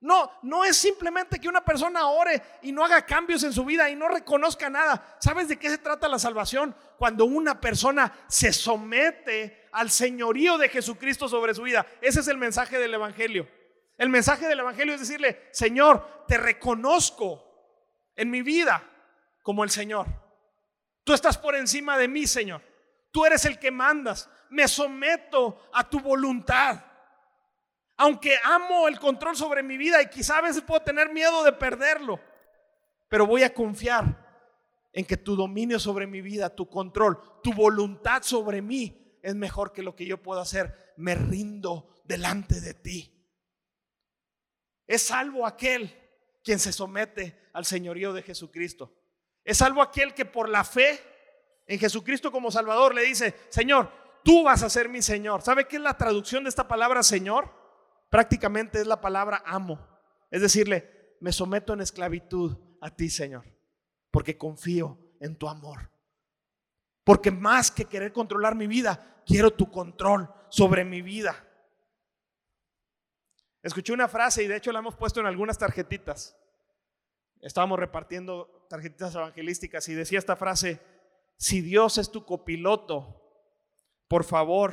[0.00, 3.88] No, no es simplemente que una persona ore y no haga cambios en su vida
[3.88, 5.16] y no reconozca nada.
[5.20, 6.76] ¿Sabes de qué se trata la salvación?
[6.98, 11.86] Cuando una persona se somete al señorío de Jesucristo sobre su vida.
[12.00, 13.48] Ese es el mensaje del Evangelio.
[13.96, 17.42] El mensaje del Evangelio es decirle, Señor, te reconozco
[18.14, 18.82] en mi vida
[19.42, 20.06] como el Señor.
[21.04, 22.60] Tú estás por encima de mí, Señor.
[23.10, 24.28] Tú eres el que mandas.
[24.50, 26.84] Me someto a tu voluntad.
[27.96, 31.52] Aunque amo el control sobre mi vida y quizá a veces puedo tener miedo de
[31.52, 32.20] perderlo,
[33.08, 34.26] pero voy a confiar
[34.92, 39.72] en que tu dominio sobre mi vida, tu control, tu voluntad sobre mí es mejor
[39.72, 40.94] que lo que yo puedo hacer.
[40.96, 43.12] Me rindo delante de ti.
[44.86, 45.94] Es salvo aquel
[46.42, 48.94] quien se somete al señorío de Jesucristo.
[49.44, 51.00] Es salvo aquel que por la fe
[51.66, 53.90] en Jesucristo como Salvador le dice, Señor,
[54.24, 55.42] tú vas a ser mi Señor.
[55.42, 57.50] ¿Sabe qué es la traducción de esta palabra Señor?
[58.08, 59.78] Prácticamente es la palabra amo.
[60.30, 63.44] Es decirle, me someto en esclavitud a ti, Señor,
[64.10, 65.90] porque confío en tu amor.
[67.04, 71.36] Porque más que querer controlar mi vida, quiero tu control sobre mi vida.
[73.62, 76.36] Escuché una frase y de hecho la hemos puesto en algunas tarjetitas.
[77.40, 80.80] Estábamos repartiendo tarjetitas evangelísticas y decía esta frase,
[81.36, 83.22] si Dios es tu copiloto,
[84.08, 84.72] por favor,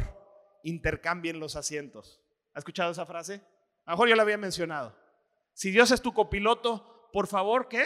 [0.63, 2.22] intercambien los asientos.
[2.53, 3.41] ¿Ha escuchado esa frase?
[3.85, 4.95] A lo mejor yo la había mencionado.
[5.53, 7.83] Si Dios es tu copiloto, por favor, ¿qué?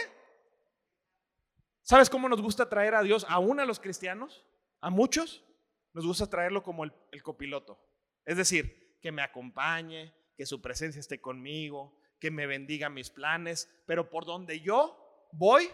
[1.82, 4.44] ¿Sabes cómo nos gusta traer a Dios, aún a los cristianos?
[4.80, 5.44] A muchos
[5.92, 7.78] nos gusta traerlo como el, copiloto.
[8.24, 13.70] Es decir, que me acompañe, que su presencia esté conmigo, que me bendiga mis planes,
[13.86, 15.70] pero por donde yo voy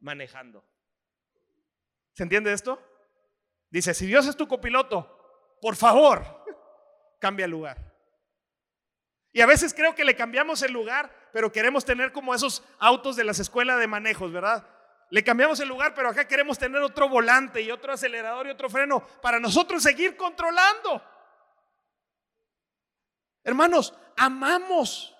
[0.00, 0.64] manejando.
[2.12, 2.80] ¿Se entiende esto?
[3.70, 6.44] Dice, si Dios es tu copiloto, por favor,
[7.18, 7.91] cambia lugar.
[9.32, 13.16] Y a veces creo que le cambiamos el lugar, pero queremos tener como esos autos
[13.16, 14.66] de las escuelas de manejos, ¿verdad?
[15.08, 18.68] Le cambiamos el lugar, pero acá queremos tener otro volante y otro acelerador y otro
[18.68, 21.02] freno para nosotros seguir controlando.
[23.44, 25.14] Hermanos, amamos.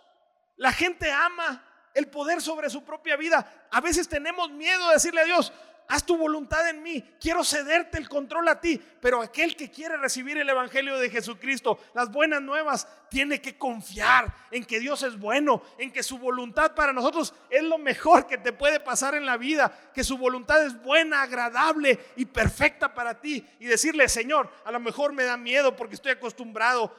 [0.57, 3.69] La gente ama el poder sobre su propia vida.
[3.71, 5.53] A veces tenemos miedo de decirle a Dios,
[5.93, 9.99] haz tu voluntad en mí, quiero cederte el control a ti, pero aquel que quiere
[9.99, 15.19] recibir el Evangelio de Jesucristo, las buenas nuevas, tiene que confiar en que Dios es
[15.19, 19.27] bueno, en que su voluntad para nosotros es lo mejor que te puede pasar en
[19.27, 23.47] la vida, que su voluntad es buena, agradable y perfecta para ti.
[23.61, 26.97] Y decirle, Señor, a lo mejor me da miedo porque estoy acostumbrado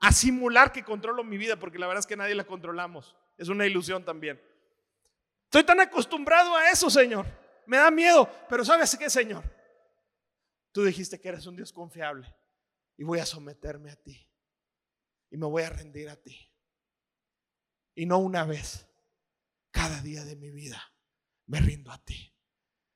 [0.00, 3.14] a simular que controlo mi vida, porque la verdad es que nadie la controlamos.
[3.36, 4.40] Es una ilusión también.
[5.44, 7.26] Estoy tan acostumbrado a eso, Señor
[7.70, 9.44] me da miedo, pero ¿sabes qué, Señor?
[10.72, 12.34] Tú dijiste que eres un Dios confiable
[12.96, 14.28] y voy a someterme a ti
[15.30, 16.52] y me voy a rendir a ti.
[17.94, 18.88] Y no una vez,
[19.70, 20.82] cada día de mi vida
[21.46, 22.34] me rindo a ti.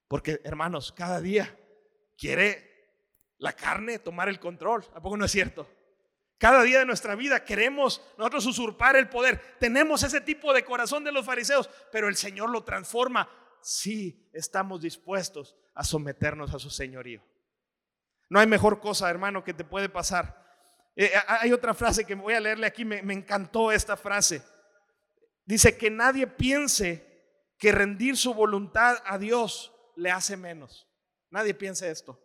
[0.09, 1.57] Porque, hermanos, cada día
[2.19, 2.99] quiere
[3.39, 4.85] la carne tomar el control.
[4.93, 5.69] ¿A poco no es cierto?
[6.37, 9.57] Cada día de nuestra vida queremos nosotros usurpar el poder.
[9.61, 13.29] Tenemos ese tipo de corazón de los fariseos, pero el Señor lo transforma
[13.65, 17.25] si estamos dispuestos a someternos a su señorío.
[18.29, 20.45] No hay mejor cosa, hermano, que te puede pasar.
[20.95, 24.43] Eh, hay otra frase que voy a leerle aquí, me, me encantó esta frase.
[25.47, 27.11] Dice que nadie piense
[27.59, 30.87] que rendir su voluntad a Dios le hace menos.
[31.31, 32.23] Nadie piense esto.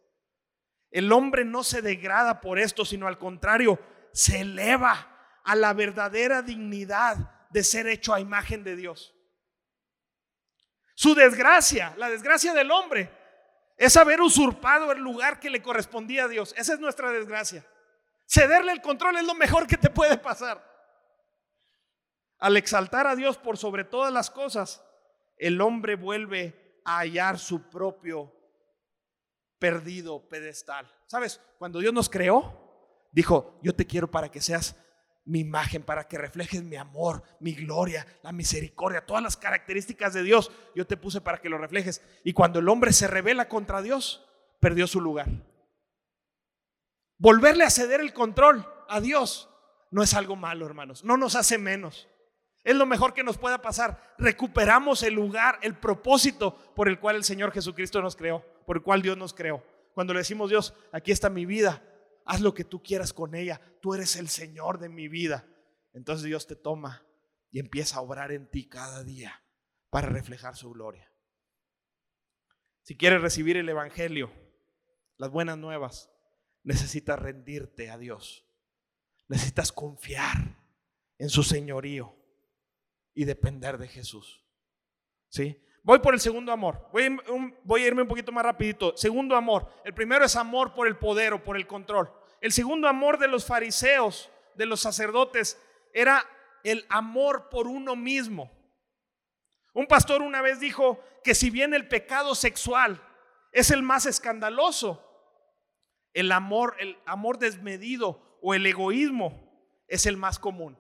[0.92, 3.80] El hombre no se degrada por esto, sino al contrario,
[4.12, 9.16] se eleva a la verdadera dignidad de ser hecho a imagen de Dios.
[11.00, 13.10] Su desgracia, la desgracia del hombre,
[13.78, 16.54] es haber usurpado el lugar que le correspondía a Dios.
[16.58, 17.66] Esa es nuestra desgracia.
[18.26, 20.62] Cederle el control es lo mejor que te puede pasar.
[22.40, 24.84] Al exaltar a Dios por sobre todas las cosas,
[25.38, 28.36] el hombre vuelve a hallar su propio
[29.58, 30.94] perdido pedestal.
[31.08, 31.40] ¿Sabes?
[31.58, 34.76] Cuando Dios nos creó, dijo, yo te quiero para que seas
[35.30, 40.24] mi imagen, para que reflejes mi amor, mi gloria, la misericordia, todas las características de
[40.24, 40.52] Dios.
[40.76, 42.02] Yo te puse para que lo reflejes.
[42.24, 44.28] Y cuando el hombre se revela contra Dios,
[44.60, 45.28] perdió su lugar.
[47.20, 49.50] Volverle a ceder el control a Dios
[49.92, 51.04] no es algo malo, hermanos.
[51.04, 52.08] No nos hace menos.
[52.64, 54.16] Es lo mejor que nos pueda pasar.
[54.18, 58.84] Recuperamos el lugar, el propósito por el cual el Señor Jesucristo nos creó, por el
[58.84, 59.64] cual Dios nos creó.
[59.94, 61.84] Cuando le decimos, Dios, aquí está mi vida,
[62.30, 65.48] haz lo que tú quieras con ella, tú eres el Señor de mi vida.
[65.94, 67.04] Entonces Dios te toma
[67.50, 69.44] y empieza a obrar en ti cada día
[69.90, 71.12] para reflejar su gloria.
[72.84, 74.32] Si quieres recibir el Evangelio,
[75.18, 76.12] las buenas nuevas,
[76.62, 78.46] necesitas rendirte a Dios.
[79.28, 80.56] Necesitas confiar
[81.18, 82.16] en su señorío
[83.16, 84.46] y depender de Jesús.
[85.30, 85.60] ¿Sí?
[85.82, 86.88] Voy por el segundo amor.
[86.92, 88.96] Voy a, irme un poquito más rapidito.
[88.96, 89.68] Segundo amor.
[89.84, 92.19] El primero es amor por el poder o por el control.
[92.42, 95.62] El segundo amor de los fariseos, de los sacerdotes,
[95.94, 96.26] era
[96.64, 98.52] el amor por uno mismo.
[99.74, 103.02] Un pastor una vez dijo que si bien el pecado sexual
[103.52, 105.06] es el más escandaloso,
[106.14, 109.50] el amor, el amor desmedido o el egoísmo
[109.88, 110.78] es el más común.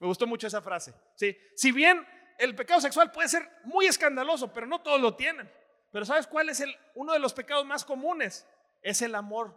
[0.00, 0.94] Me gustó mucho esa frase.
[1.16, 1.36] ¿sí?
[1.56, 2.06] Si bien
[2.38, 5.50] el pecado sexual puede ser muy escandaloso, pero no todos lo tienen.
[5.90, 8.46] Pero ¿sabes cuál es el, uno de los pecados más comunes?
[8.82, 9.56] Es el amor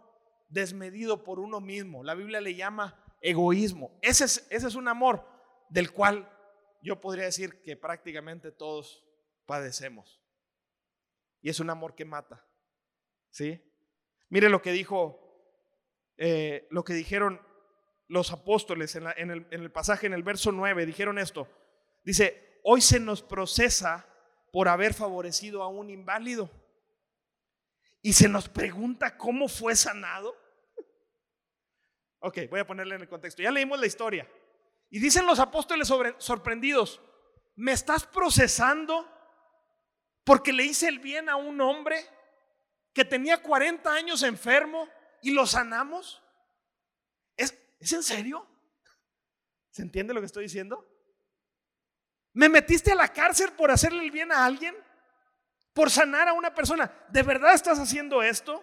[0.52, 2.04] desmedido por uno mismo.
[2.04, 3.98] La Biblia le llama egoísmo.
[4.02, 5.26] Ese es, ese es un amor
[5.70, 6.28] del cual
[6.82, 9.04] yo podría decir que prácticamente todos
[9.46, 10.22] padecemos.
[11.40, 12.46] Y es un amor que mata.
[13.30, 13.60] ¿Sí?
[14.28, 15.18] Mire lo que dijo,
[16.18, 17.40] eh, lo que dijeron
[18.08, 21.48] los apóstoles en, en, el, en el pasaje, en el verso 9, dijeron esto.
[22.04, 24.06] Dice, hoy se nos procesa
[24.52, 26.50] por haber favorecido a un inválido.
[28.02, 30.41] Y se nos pregunta cómo fue sanado.
[32.22, 33.42] Ok, voy a ponerle en el contexto.
[33.42, 34.28] Ya leímos la historia.
[34.90, 37.00] Y dicen los apóstoles sorprendidos,
[37.56, 39.08] ¿me estás procesando
[40.24, 42.06] porque le hice el bien a un hombre
[42.92, 44.88] que tenía 40 años enfermo
[45.20, 46.22] y lo sanamos?
[47.36, 48.46] ¿Es, ¿Es en serio?
[49.70, 50.86] ¿Se entiende lo que estoy diciendo?
[52.34, 54.76] ¿Me metiste a la cárcel por hacerle el bien a alguien?
[55.72, 56.92] ¿Por sanar a una persona?
[57.08, 58.62] ¿De verdad estás haciendo esto?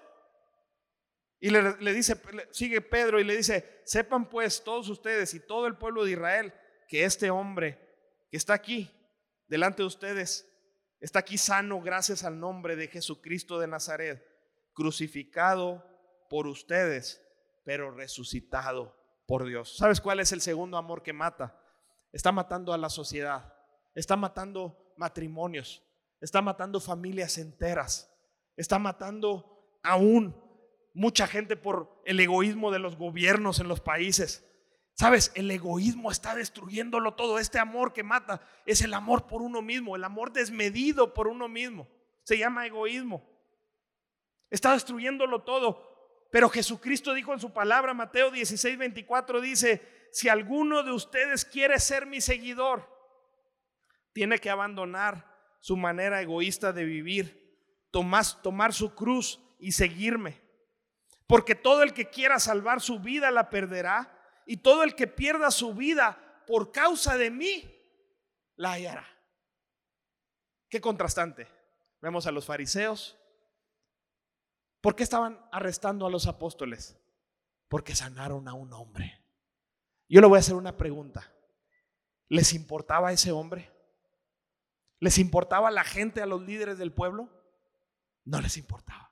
[1.42, 2.20] Y le, dice,
[2.52, 6.54] sigue Pedro y le dice, sepan pues todos ustedes y todo el pueblo de Israel
[6.88, 7.80] que este hombre
[8.30, 8.92] que está aquí
[9.48, 10.46] delante de ustedes
[11.00, 14.22] está aquí sano gracias al nombre de Jesucristo de Nazaret,
[14.74, 15.86] crucificado
[16.30, 17.26] por ustedes,
[17.64, 19.78] pero resucitado por Dios.
[19.78, 21.58] ¿Sabes cuál es el segundo amor que mata?
[22.12, 23.54] Está matando a la sociedad,
[23.96, 25.84] está matando matrimonios,
[26.20, 28.12] está matando familias enteras,
[28.58, 30.49] está matando aún
[30.94, 34.46] mucha gente por el egoísmo de los gobiernos en los países.
[34.94, 37.40] Sabes, el egoísmo está destruyéndolo todo.
[37.40, 41.48] Este amor que mata es el amor por uno mismo, el amor desmedido por uno
[41.48, 41.88] mismo.
[42.24, 43.26] Se llama egoísmo.
[44.50, 46.28] Está destruyéndolo todo.
[46.32, 51.80] Pero Jesucristo dijo en su palabra, Mateo 16, 24, dice, si alguno de ustedes quiere
[51.80, 52.88] ser mi seguidor,
[54.14, 57.58] tiene que abandonar su manera egoísta de vivir,
[57.92, 60.42] tomar, tomar su cruz y seguirme.
[61.30, 64.12] Porque todo el que quiera salvar su vida la perderá.
[64.48, 67.72] Y todo el que pierda su vida por causa de mí
[68.56, 69.06] la hallará.
[70.70, 71.48] Qué contrastante.
[72.02, 73.16] Vemos a los fariseos.
[74.82, 76.98] ¿Por qué estaban arrestando a los apóstoles?
[77.68, 79.24] Porque sanaron a un hombre.
[80.08, 81.32] Yo le voy a hacer una pregunta.
[82.28, 83.72] ¿Les importaba ese hombre?
[85.00, 87.30] ¿Les importaba la gente, a los líderes del pueblo?
[88.26, 89.09] No les importaba.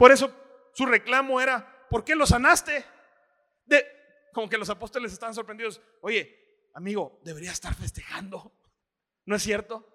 [0.00, 0.32] Por eso
[0.72, 2.86] su reclamo era, ¿por qué lo sanaste?
[4.32, 5.78] Como que los apóstoles estaban sorprendidos.
[6.00, 8.50] Oye, amigo, debería estar festejando.
[9.26, 9.86] ¿No es cierto?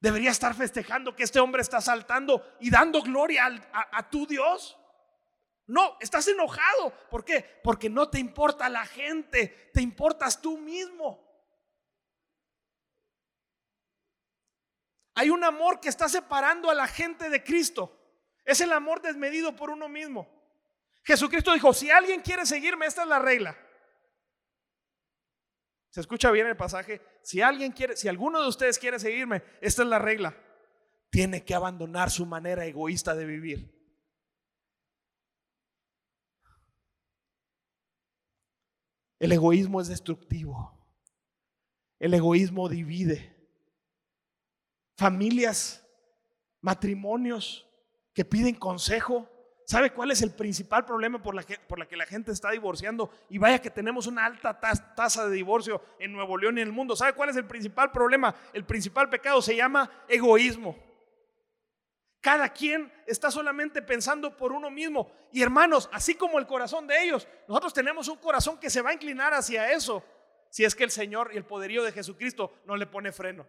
[0.00, 4.78] Debería estar festejando que este hombre está saltando y dando gloria a, a tu Dios.
[5.66, 6.94] No, estás enojado.
[7.10, 7.60] ¿Por qué?
[7.62, 11.22] Porque no te importa la gente, te importas tú mismo.
[15.16, 17.98] Hay un amor que está separando a la gente de Cristo.
[18.44, 20.28] Es el amor desmedido por uno mismo.
[21.04, 23.56] Jesucristo dijo, si alguien quiere seguirme, esta es la regla.
[25.90, 27.02] ¿Se escucha bien el pasaje?
[27.22, 30.34] Si alguien quiere, si alguno de ustedes quiere seguirme, esta es la regla.
[31.10, 33.82] Tiene que abandonar su manera egoísta de vivir.
[39.18, 40.82] El egoísmo es destructivo.
[41.98, 43.36] El egoísmo divide.
[44.96, 45.86] Familias,
[46.60, 47.71] matrimonios,
[48.14, 49.28] que piden consejo.
[49.64, 53.10] ¿Sabe cuál es el principal problema por la, que, la que la gente está divorciando?
[53.30, 56.72] Y vaya que tenemos una alta tasa de divorcio en Nuevo León y en el
[56.74, 56.96] mundo.
[56.96, 58.34] ¿Sabe cuál es el principal problema?
[58.52, 60.76] El principal pecado se llama egoísmo.
[62.20, 65.10] Cada quien está solamente pensando por uno mismo.
[65.32, 68.90] Y hermanos, así como el corazón de ellos, nosotros tenemos un corazón que se va
[68.90, 70.04] a inclinar hacia eso.
[70.48, 73.46] Si es que el Señor y el poderío de Jesucristo no le pone freno.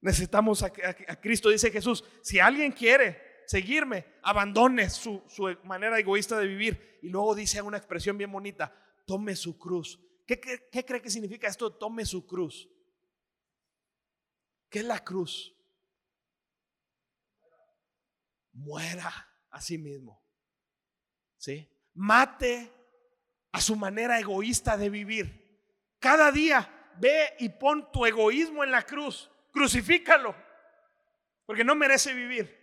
[0.00, 0.70] Necesitamos a,
[1.20, 2.04] Cristo, dice Jesús.
[2.22, 5.22] Si alguien quiere seguirme, abandone su,
[5.64, 6.98] manera egoísta de vivir.
[7.02, 8.74] Y luego dice una expresión bien bonita,
[9.06, 10.00] tome su cruz.
[10.26, 11.72] ¿Qué, qué cree que significa esto?
[11.76, 12.68] Tome su cruz.
[14.70, 15.54] ¿Qué es la cruz?
[18.52, 19.12] Muera
[19.50, 20.24] a sí mismo.
[21.36, 21.68] ¿Sí?
[21.94, 22.72] Mate
[23.52, 25.40] a su manera egoísta de vivir.
[25.98, 30.34] Cada día ve y pon tu egoísmo en la cruz crucifícalo,
[31.46, 32.56] porque no merece vivir,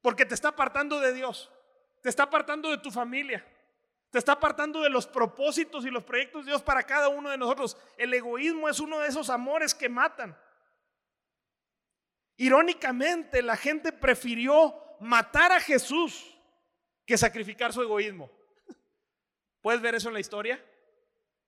[0.00, 1.50] porque te está apartando de Dios,
[2.02, 3.46] te está apartando de tu familia,
[4.10, 7.36] te está apartando de los propósitos y los proyectos de Dios para cada uno de
[7.36, 7.76] nosotros.
[7.98, 10.38] El egoísmo es uno de esos amores que matan.
[12.36, 16.38] Irónicamente, la gente prefirió matar a Jesús
[17.04, 18.30] que sacrificar su egoísmo.
[19.60, 20.64] ¿Puedes ver eso en la historia?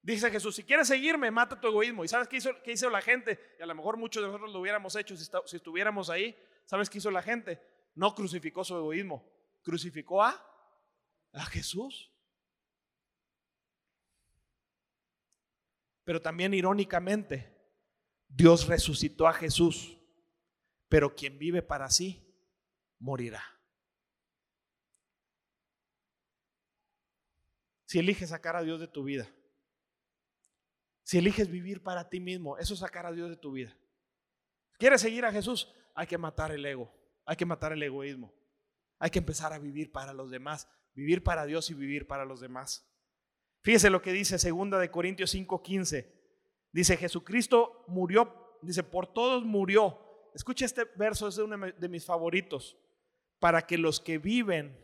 [0.09, 2.03] Dice Jesús, si quieres seguirme, mata tu egoísmo.
[2.03, 3.39] ¿Y sabes qué hizo, qué hizo la gente?
[3.59, 6.35] Y a lo mejor muchos de nosotros lo hubiéramos hecho si, si estuviéramos ahí.
[6.65, 7.61] ¿Sabes qué hizo la gente?
[7.95, 9.31] No crucificó su egoísmo,
[9.63, 10.43] crucificó a,
[11.35, 12.11] a Jesús.
[16.05, 17.55] Pero también irónicamente,
[18.29, 19.99] Dios resucitó a Jesús,
[20.89, 22.35] pero quien vive para sí,
[22.99, 23.45] morirá.
[27.85, 29.29] Si eliges sacar a Dios de tu vida,
[31.09, 33.75] si eliges vivir para ti mismo, eso sacará a Dios de tu vida.
[34.77, 35.73] ¿Quieres seguir a Jesús?
[35.95, 36.93] Hay que matar el ego,
[37.25, 38.31] hay que matar el egoísmo.
[38.99, 42.41] Hay que empezar a vivir para los demás, vivir para Dios y vivir para los
[42.41, 42.87] demás.
[43.63, 46.13] Fíjese lo que dice segunda de Corintios 5:15.
[46.73, 49.99] Dice, Jesucristo murió, dice, por todos murió.
[50.35, 52.77] Escucha este verso, es uno de mis favoritos.
[53.39, 54.79] Para que los que viven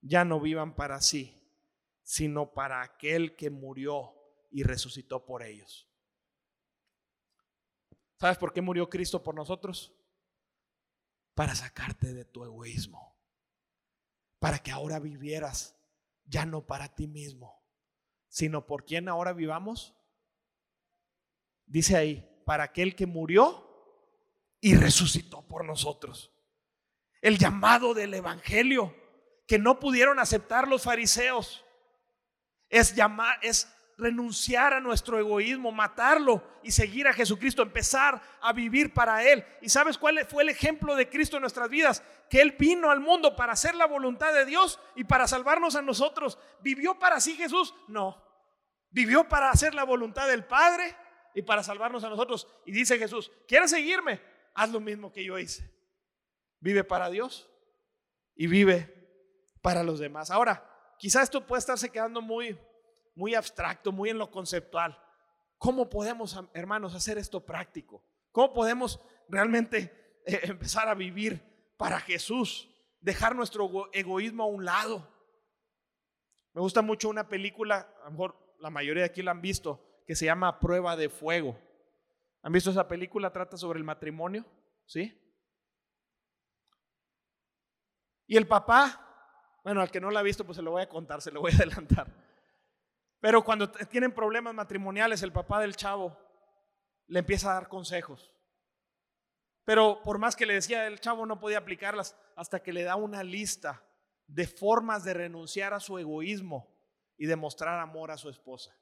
[0.00, 1.40] ya no vivan para sí,
[2.02, 4.18] sino para aquel que murió
[4.52, 5.88] y resucitó por ellos.
[8.20, 9.92] ¿Sabes por qué murió Cristo por nosotros?
[11.34, 13.16] Para sacarte de tu egoísmo.
[14.38, 15.76] Para que ahora vivieras
[16.24, 17.62] ya no para ti mismo,
[18.28, 19.94] sino por quien ahora vivamos.
[21.66, 23.68] Dice ahí, para aquel que murió
[24.60, 26.32] y resucitó por nosotros.
[27.20, 28.94] El llamado del Evangelio
[29.46, 31.64] que no pudieron aceptar los fariseos
[32.68, 38.92] es llamar, es renunciar a nuestro egoísmo, matarlo y seguir a Jesucristo, empezar a vivir
[38.92, 39.44] para Él.
[39.60, 42.02] ¿Y sabes cuál fue el ejemplo de Cristo en nuestras vidas?
[42.28, 45.82] Que Él vino al mundo para hacer la voluntad de Dios y para salvarnos a
[45.82, 46.38] nosotros.
[46.60, 47.74] ¿Vivió para sí Jesús?
[47.88, 48.22] No.
[48.90, 50.96] Vivió para hacer la voluntad del Padre
[51.34, 52.46] y para salvarnos a nosotros.
[52.66, 54.20] Y dice Jesús, ¿quieres seguirme?
[54.54, 55.70] Haz lo mismo que yo hice.
[56.60, 57.50] Vive para Dios
[58.34, 59.02] y vive
[59.62, 60.30] para los demás.
[60.30, 60.68] Ahora,
[60.98, 62.58] quizás esto puede estarse quedando muy,
[63.14, 64.98] muy abstracto, muy en lo conceptual.
[65.58, 68.04] ¿Cómo podemos, hermanos, hacer esto práctico?
[68.30, 71.40] ¿Cómo podemos realmente eh, empezar a vivir
[71.76, 72.68] para Jesús?
[73.00, 75.08] Dejar nuestro egoísmo a un lado.
[76.52, 80.02] Me gusta mucho una película, a lo mejor la mayoría de aquí la han visto,
[80.06, 81.58] que se llama Prueba de Fuego.
[82.42, 83.32] ¿Han visto esa película?
[83.32, 84.44] Trata sobre el matrimonio,
[84.86, 85.18] ¿sí?
[88.26, 89.12] Y el papá
[89.64, 91.40] bueno, al que no la ha visto, pues se lo voy a contar, se lo
[91.40, 92.06] voy a adelantar.
[93.22, 96.18] Pero cuando tienen problemas matrimoniales, el papá del chavo
[97.06, 98.34] le empieza a dar consejos.
[99.64, 102.96] Pero por más que le decía, el chavo no podía aplicarlas hasta que le da
[102.96, 103.86] una lista
[104.26, 106.68] de formas de renunciar a su egoísmo
[107.16, 108.76] y de mostrar amor a su esposa.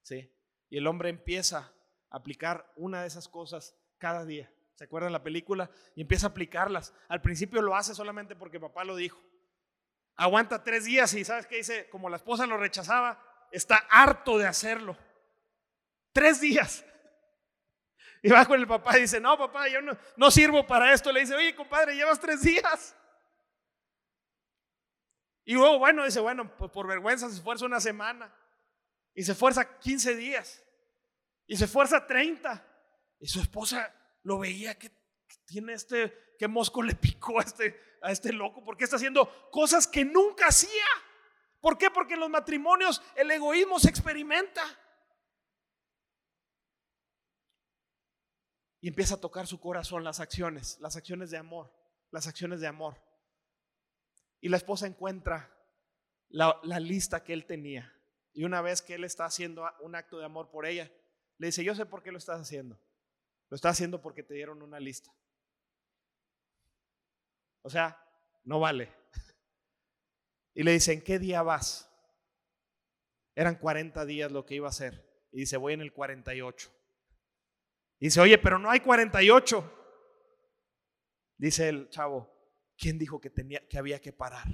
[0.00, 0.34] ¿Sí?
[0.70, 1.70] Y el hombre empieza
[2.08, 4.50] a aplicar una de esas cosas cada día.
[4.72, 5.70] ¿Se acuerdan la película?
[5.94, 6.94] Y empieza a aplicarlas.
[7.08, 9.20] Al principio lo hace solamente porque papá lo dijo.
[10.16, 11.88] Aguanta tres días y ¿sabes qué dice?
[11.90, 14.96] Como la esposa lo rechazaba, está harto de hacerlo.
[16.12, 16.84] Tres días.
[18.22, 19.78] Y va con el papá y dice, no, papá, yo
[20.16, 21.12] no, sirvo para esto.
[21.12, 22.96] Le dice, oye, compadre, llevas tres días.
[25.44, 28.34] Y luego, bueno, dice, bueno, pues por vergüenza se esfuerza una semana.
[29.14, 30.64] Y se esfuerza 15 días.
[31.46, 32.66] Y se esfuerza 30.
[33.20, 33.94] Y su esposa
[34.24, 34.90] lo veía que,
[35.44, 39.86] tiene este, que mosco le picó a este, a este loco, porque está haciendo cosas
[39.86, 40.84] que nunca hacía.
[41.60, 41.90] ¿Por qué?
[41.90, 44.62] Porque en los matrimonios el egoísmo se experimenta.
[48.80, 51.72] Y empieza a tocar su corazón las acciones, las acciones de amor,
[52.10, 53.02] las acciones de amor.
[54.40, 55.52] Y la esposa encuentra
[56.28, 57.92] la, la, lista que él tenía.
[58.32, 60.92] Y una vez que él está haciendo un acto de amor por ella,
[61.38, 62.78] le dice, yo sé por qué lo estás haciendo.
[63.48, 65.12] Lo está haciendo porque te dieron una lista.
[67.66, 68.00] O sea,
[68.44, 68.92] no vale.
[70.54, 71.92] Y le dice, ¿en qué día vas?
[73.34, 75.26] Eran 40 días lo que iba a hacer.
[75.32, 76.72] Y dice, voy en el 48.
[77.98, 79.70] Y dice, oye, pero no hay 48.
[81.36, 82.32] Dice el chavo,
[82.78, 84.46] ¿quién dijo que, tenía, que había que parar?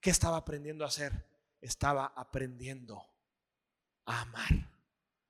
[0.00, 1.12] ¿Qué estaba aprendiendo a hacer?
[1.60, 3.00] Estaba aprendiendo
[4.04, 4.70] a amar.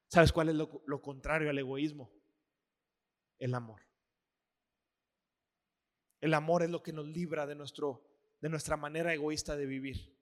[0.08, 2.10] ¿Sabes cuál es lo, contrario al egoísmo?
[3.38, 3.91] El amor.
[6.22, 8.00] El amor es lo que nos libra de, nuestro,
[8.40, 10.16] de nuestra manera egoísta de vivir.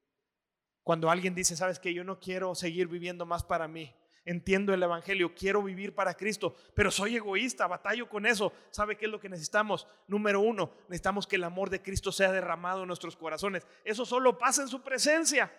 [0.82, 3.94] Cuando alguien dice, sabes que yo no quiero seguir viviendo más para mí,
[4.24, 8.50] entiendo el Evangelio, quiero vivir para Cristo, pero soy egoísta, batallo con eso.
[8.70, 9.86] ¿Sabe qué es lo que necesitamos?
[10.08, 13.66] Número uno, necesitamos que el amor de Cristo sea derramado en nuestros corazones.
[13.84, 15.52] Eso solo pasa en su presencia.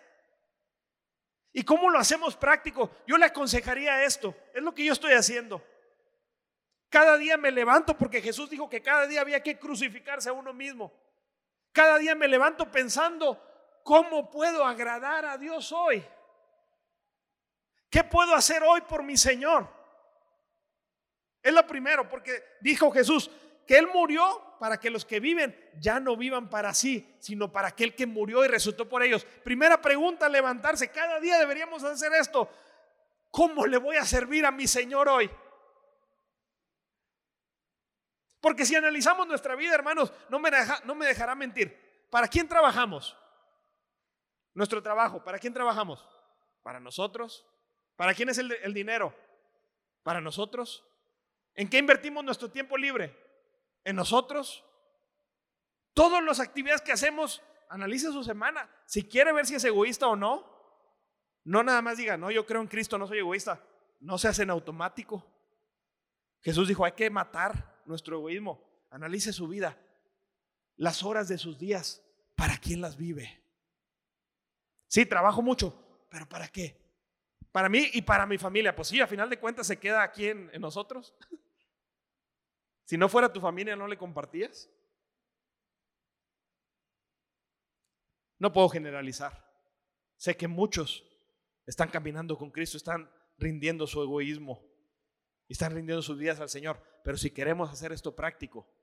[1.53, 2.89] ¿Y cómo lo hacemos práctico?
[3.05, 5.63] Yo le aconsejaría esto, es lo que yo estoy haciendo.
[6.91, 10.51] Cada día me levanto porque Jesús dijo que cada día había que crucificarse a uno
[10.51, 10.91] mismo.
[11.71, 13.41] Cada día me levanto pensando,
[13.81, 16.03] ¿cómo puedo agradar a Dios hoy?
[17.89, 19.69] ¿Qué puedo hacer hoy por mi Señor?
[21.41, 23.31] Es lo primero, porque dijo Jesús
[23.65, 27.69] que Él murió para que los que viven ya no vivan para sí, sino para
[27.69, 29.23] aquel que murió y resultó por ellos.
[29.45, 30.91] Primera pregunta, levantarse.
[30.91, 32.49] Cada día deberíamos hacer esto.
[33.29, 35.31] ¿Cómo le voy a servir a mi Señor hoy?
[38.41, 40.49] Porque si analizamos nuestra vida, hermanos, no me,
[40.83, 42.07] no me dejará mentir.
[42.09, 43.15] ¿Para quién trabajamos?
[44.53, 46.05] Nuestro trabajo, ¿para quién trabajamos?
[46.63, 47.47] Para nosotros.
[47.95, 49.15] ¿Para quién es el, el dinero?
[50.03, 50.83] Para nosotros.
[51.53, 53.15] ¿En qué invertimos nuestro tiempo libre?
[53.83, 54.63] en nosotros.
[55.93, 58.69] Todas las actividades que hacemos analice su semana.
[58.85, 60.49] Si quiere ver si es egoísta o no,
[61.43, 63.61] no nada más diga, no, yo creo en Cristo, no soy egoísta.
[63.99, 65.25] No se hace en automático.
[66.41, 68.67] Jesús dijo, hay que matar nuestro egoísmo.
[68.89, 69.77] Analice su vida,
[70.75, 72.03] las horas de sus días,
[72.35, 73.41] ¿para quién las vive?
[74.87, 76.75] Sí, trabajo mucho, pero ¿para qué?
[77.51, 78.75] Para mí y para mi familia.
[78.75, 81.13] Pues sí, a final de cuentas se queda aquí en, en nosotros.
[82.85, 84.69] si no fuera tu familia, ¿no le compartías?
[88.39, 89.47] No puedo generalizar.
[90.17, 91.05] Sé que muchos
[91.65, 94.70] están caminando con Cristo, están rindiendo su egoísmo
[95.51, 96.81] y están rindiendo sus vidas al Señor.
[97.03, 98.73] Pero si queremos hacer esto práctico,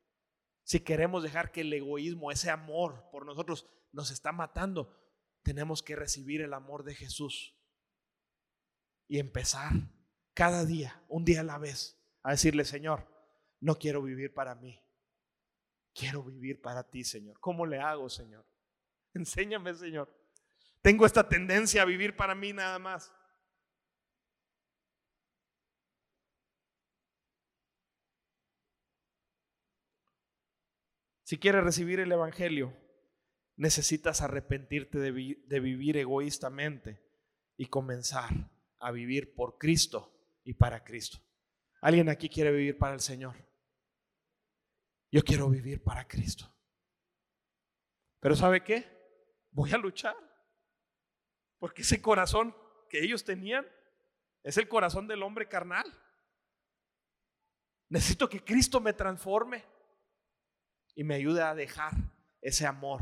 [0.64, 4.94] si queremos dejar que el egoísmo, ese amor por nosotros nos está matando,
[5.42, 7.56] tenemos que recibir el amor de Jesús
[9.08, 9.72] y empezar
[10.34, 13.08] cada día, un día a la vez, a decirle, Señor,
[13.60, 14.78] no quiero vivir para mí,
[15.94, 17.40] quiero vivir para ti, Señor.
[17.40, 18.44] ¿Cómo le hago, Señor?
[19.14, 20.14] Enséñame, Señor.
[20.82, 23.10] Tengo esta tendencia a vivir para mí nada más.
[31.28, 32.74] Si quieres recibir el Evangelio,
[33.56, 35.10] necesitas arrepentirte de,
[35.60, 37.06] vivir egoístamente
[37.58, 38.30] y comenzar
[38.78, 40.10] a vivir por Cristo
[40.42, 41.18] y para Cristo.
[41.82, 43.36] ¿Alguien aquí quiere vivir para el Señor?
[45.12, 46.50] Yo quiero vivir para Cristo.
[48.20, 48.86] Pero ¿sabe qué?
[49.50, 50.16] voy a luchar.
[51.58, 52.56] Porque ese corazón
[52.88, 53.66] que ellos tenían
[54.42, 55.92] es el corazón del hombre carnal.
[57.90, 59.66] Necesito que Cristo me transforme
[60.98, 61.92] y me ayude a dejar
[62.40, 63.00] ese amor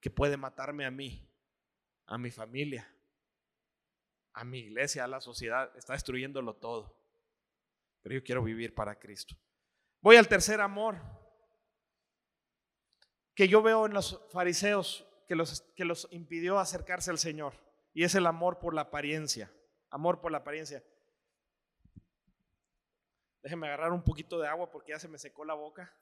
[0.00, 1.28] que puede matarme a mí,
[2.06, 2.88] a mi familia,
[4.32, 5.76] a mi iglesia, a la sociedad.
[5.76, 6.96] Está destruyéndolo todo.
[8.02, 9.34] Pero yo quiero vivir para Cristo.
[10.00, 10.96] Voy al tercer amor
[13.34, 17.54] que yo veo en los fariseos que los, que los impidió acercarse al Señor.
[17.92, 19.52] Y es el amor por la apariencia.
[19.90, 20.84] Amor por la apariencia.
[23.42, 25.92] Déjenme agarrar un poquito de agua porque ya se me secó la boca.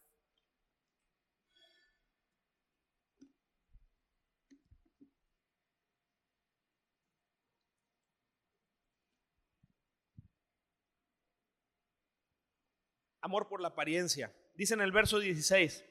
[13.21, 14.35] Amor por la apariencia.
[14.55, 15.85] Dice en el verso 16.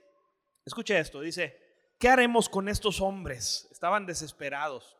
[0.65, 1.21] Escuche esto.
[1.21, 1.57] Dice,
[1.99, 3.67] ¿qué haremos con estos hombres?
[3.71, 4.97] Estaban desesperados.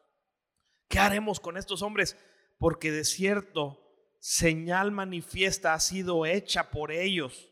[0.88, 2.18] ¿Qué haremos con estos hombres?
[2.58, 7.50] Porque de cierto, señal manifiesta ha sido hecha por ellos,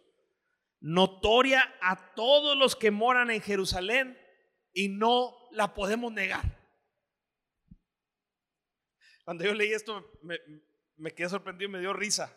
[0.80, 4.18] notoria a todos los que moran en Jerusalén
[4.74, 6.58] y no la podemos negar.
[9.24, 10.40] Cuando yo leí esto me,
[10.96, 12.36] me quedé sorprendido y me dio risa.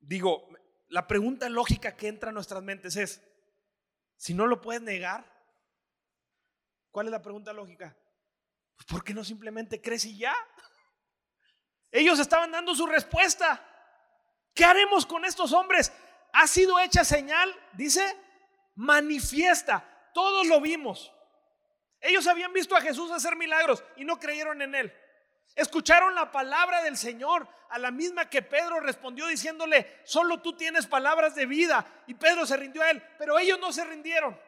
[0.00, 0.48] Digo,
[0.88, 3.22] la pregunta lógica que entra a nuestras mentes es,
[4.16, 5.24] si no lo puedes negar,
[6.90, 7.96] ¿cuál es la pregunta lógica?
[8.76, 10.34] Pues ¿por qué no simplemente crees y ya?
[11.90, 13.62] Ellos estaban dando su respuesta.
[14.54, 15.92] ¿Qué haremos con estos hombres?
[16.32, 18.16] Ha sido hecha señal, dice,
[18.74, 20.10] manifiesta.
[20.12, 21.12] Todos lo vimos.
[22.00, 24.94] Ellos habían visto a Jesús hacer milagros y no creyeron en él.
[25.54, 30.86] Escucharon la palabra del Señor, a la misma que Pedro respondió diciéndole, solo tú tienes
[30.86, 31.86] palabras de vida.
[32.06, 34.38] Y Pedro se rindió a él, pero ellos no se rindieron.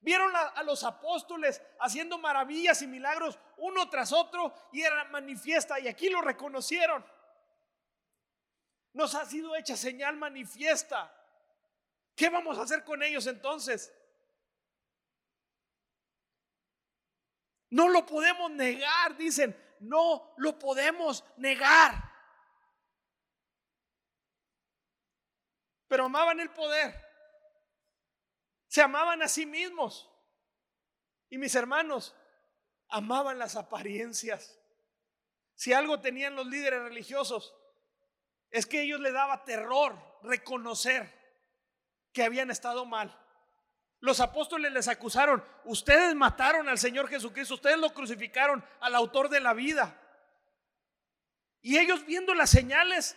[0.00, 5.88] Vieron a, los apóstoles haciendo maravillas y milagros uno tras otro y era manifiesta y
[5.88, 7.04] aquí lo reconocieron.
[8.92, 11.12] Nos ha sido hecha señal manifiesta.
[12.14, 13.92] ¿Qué vamos a hacer con ellos entonces?
[17.70, 21.94] No lo podemos negar, dicen no lo podemos negar.
[25.88, 26.94] Pero amaban el poder.
[28.66, 30.10] Se amaban a sí mismos.
[31.30, 32.14] Y mis hermanos,
[32.88, 34.58] amaban las apariencias.
[35.54, 37.54] Si algo tenían los líderes religiosos,
[38.50, 41.12] es que ellos le daba terror reconocer
[42.12, 43.18] que habían estado mal.
[44.00, 49.40] Los apóstoles les acusaron, ustedes mataron al Señor Jesucristo, ustedes lo crucificaron al autor de
[49.40, 49.98] la vida.
[51.60, 53.16] Y ellos viendo las señales,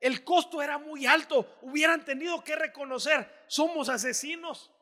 [0.00, 4.72] el costo era muy alto, hubieran tenido que reconocer, somos asesinos,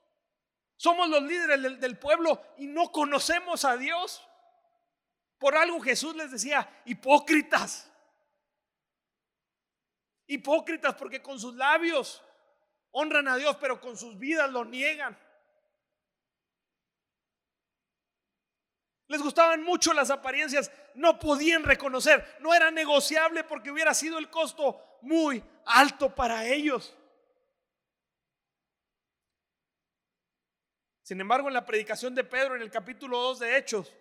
[0.77, 4.27] somos los líderes del, pueblo y no conocemos a Dios.
[5.39, 7.91] Por algo Jesús les decía, hipócritas,
[10.27, 12.23] hipócritas porque con sus labios
[12.93, 15.19] honran a Dios, pero con sus vidas lo niegan.
[19.11, 24.31] Les gustaban mucho las apariencias, no podían reconocer, no era negociable porque hubiera sido el
[24.31, 26.97] costo muy alto para ellos.
[31.03, 33.93] Sin embargo, en la predicación de Pedro en el capítulo 2 de Hechos,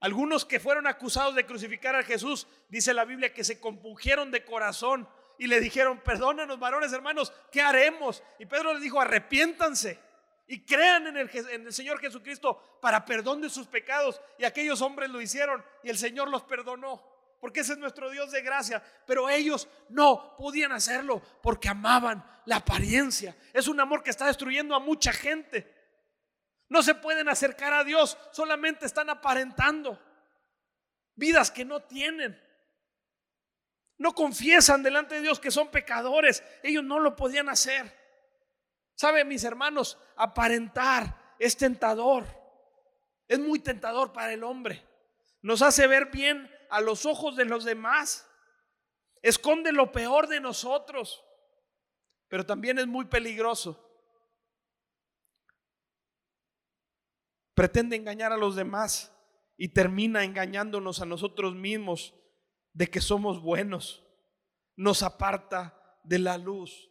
[0.00, 4.44] algunos que fueron acusados de crucificar a Jesús, dice la Biblia que se compungieron de
[4.44, 8.22] corazón y le dijeron, perdónanos varones hermanos, ¿qué haremos?
[8.38, 9.98] Y Pedro les dijo, arrepiéntanse
[10.46, 14.20] y crean en el, Señor Jesucristo para perdón de sus pecados.
[14.38, 17.02] Y aquellos hombres lo hicieron y el Señor los perdonó,
[17.40, 18.82] porque ese es nuestro Dios de gracia.
[19.06, 23.36] Pero ellos no podían hacerlo porque amaban la apariencia.
[23.52, 25.72] Es un amor que está destruyendo a mucha gente.
[26.68, 29.98] No se pueden acercar a Dios, solamente están aparentando
[31.14, 32.40] vidas que no tienen.
[33.96, 36.42] No confiesan delante de Dios que son pecadores.
[36.62, 38.03] Ellos no lo podían hacer.
[38.94, 39.98] ¿Sabe, mis hermanos?
[40.16, 42.26] Aparentar es tentador.
[43.26, 44.86] Es muy tentador para el hombre.
[45.42, 48.28] Nos hace ver bien a los ojos de los demás.
[49.22, 51.24] Esconde lo peor de nosotros.
[52.28, 53.84] Pero también es muy peligroso.
[57.54, 59.12] pretende engañar a los demás
[59.56, 62.14] y termina engañándonos a nosotros mismos
[62.72, 64.04] de que somos buenos.
[64.76, 66.90] Nos aparta de la luz.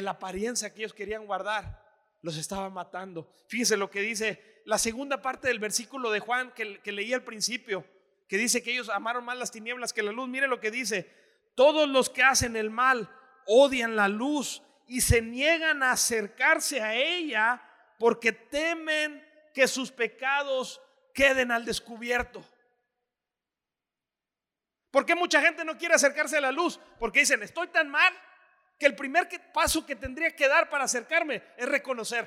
[0.00, 1.80] La apariencia que ellos querían guardar
[2.22, 3.30] los estaba matando.
[3.48, 7.24] Fíjese lo que dice la segunda parte del versículo de Juan que, que leí al
[7.24, 7.84] principio,
[8.28, 10.28] que dice que ellos amaron más las tinieblas que la luz.
[10.28, 11.10] Mire lo que dice.
[11.54, 13.10] Todos los que hacen el mal
[13.46, 17.62] odian la luz y se niegan a acercarse a ella
[17.98, 20.80] porque temen que sus pecados
[21.12, 22.44] queden al descubierto.
[24.90, 26.80] ¿Por qué mucha gente no quiere acercarse a la luz?
[26.98, 28.12] Porque dicen, estoy tan mal
[28.80, 32.24] que el primer paso que tendría que dar para acercarme es reconocer.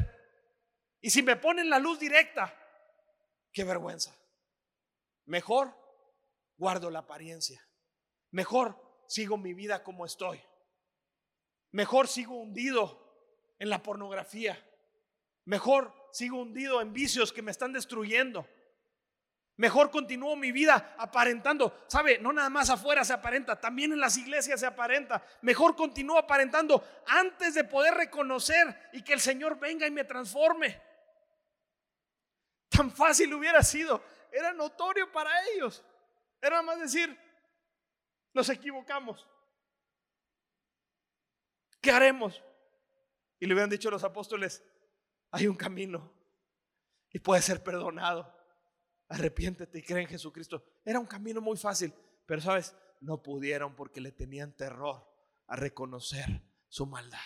[1.01, 2.56] Y si me ponen la luz directa,
[3.51, 4.16] qué vergüenza.
[5.26, 5.76] Mejor
[6.56, 7.68] guardo la apariencia.
[8.30, 10.39] Mejor sigo mi vida como estoy.
[11.72, 13.01] Mejor sigo hundido
[13.58, 14.64] en la pornografía.
[15.45, 18.47] Mejor sigo hundido en vicios que me están destruyendo.
[19.58, 21.86] Mejor continúo mi vida aparentando.
[21.88, 22.18] ¿Sabe?
[22.18, 25.24] No nada más afuera se aparenta, también en las iglesias se aparenta.
[25.41, 30.82] Mejor continúo aparentando antes de poder reconocer y que el Señor venga y me transforme.
[32.70, 34.04] Tan fácil hubiera sido.
[34.32, 35.84] Era notorio para ellos.
[36.41, 37.16] Era más decir,
[38.34, 39.28] nos equivocamos.
[41.80, 42.43] ¿Qué haremos?
[43.39, 44.64] Y le hubieran dicho los apóstoles,
[45.32, 46.12] hay un camino
[47.12, 48.42] y puede ser perdonado.
[49.10, 50.64] Arrepiéntete y cree en Jesucristo.
[50.84, 51.93] Era un camino muy fácil,
[52.26, 55.08] pero sabes, no pudieron porque le tenían terror
[55.47, 57.20] a reconocer su maldad.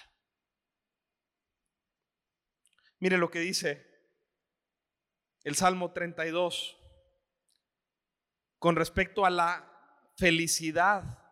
[2.99, 3.85] Mire lo que dice
[5.43, 6.77] el Salmo 32
[8.59, 11.23] con respecto a la felicidad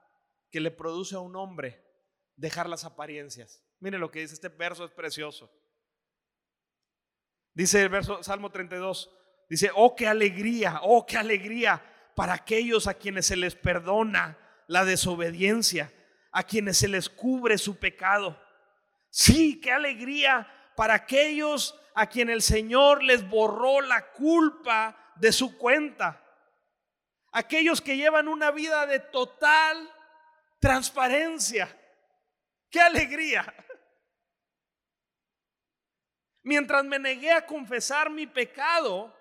[0.51, 1.83] que le produce a un hombre
[2.35, 3.65] dejar las apariencias.
[3.79, 5.51] Mire lo que dice, este verso es precioso.
[7.53, 9.09] Dice el verso Salmo 32,
[9.49, 11.81] dice, "Oh qué alegría, oh qué alegría
[12.15, 14.37] para aquellos a quienes se les perdona
[14.67, 15.91] la desobediencia,
[16.31, 18.41] a quienes se les cubre su pecado.
[19.09, 25.57] Sí, qué alegría para aquellos a quienes el Señor les borró la culpa de su
[25.57, 26.21] cuenta.
[27.31, 29.89] Aquellos que llevan una vida de total
[30.59, 31.69] transparencia.
[32.69, 33.53] Qué alegría.
[36.43, 39.15] Mientras me negué a confesar mi pecado,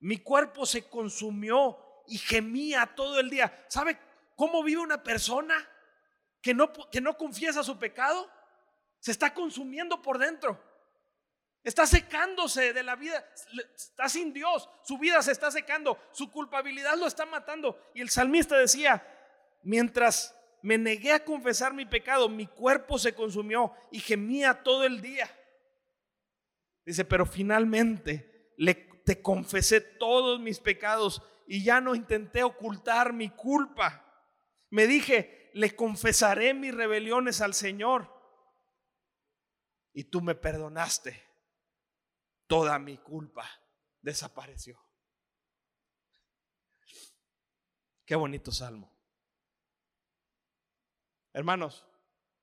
[0.00, 3.66] mi cuerpo se consumió y gemía todo el día.
[3.68, 3.98] ¿Sabe
[4.36, 5.68] cómo vive una persona
[6.40, 8.30] que no, que no confiesa su pecado?
[9.00, 10.62] Se está consumiendo por dentro.
[11.64, 13.28] Está secándose de la vida.
[13.74, 14.68] Está sin Dios.
[14.84, 15.98] Su vida se está secando.
[16.12, 17.78] Su culpabilidad lo está matando.
[17.94, 19.06] Y el salmista decía,
[19.62, 25.00] mientras me negué a confesar mi pecado, mi cuerpo se consumió y gemía todo el
[25.00, 25.28] día.
[26.84, 33.30] Dice, pero finalmente le, te confesé todos mis pecados y ya no intenté ocultar mi
[33.30, 34.04] culpa.
[34.68, 38.14] Me dije, le confesaré mis rebeliones al Señor.
[39.94, 41.24] Y tú me perdonaste.
[42.46, 43.48] Toda mi culpa
[44.02, 44.78] desapareció.
[48.04, 48.94] Qué bonito salmo.
[51.32, 51.86] Hermanos,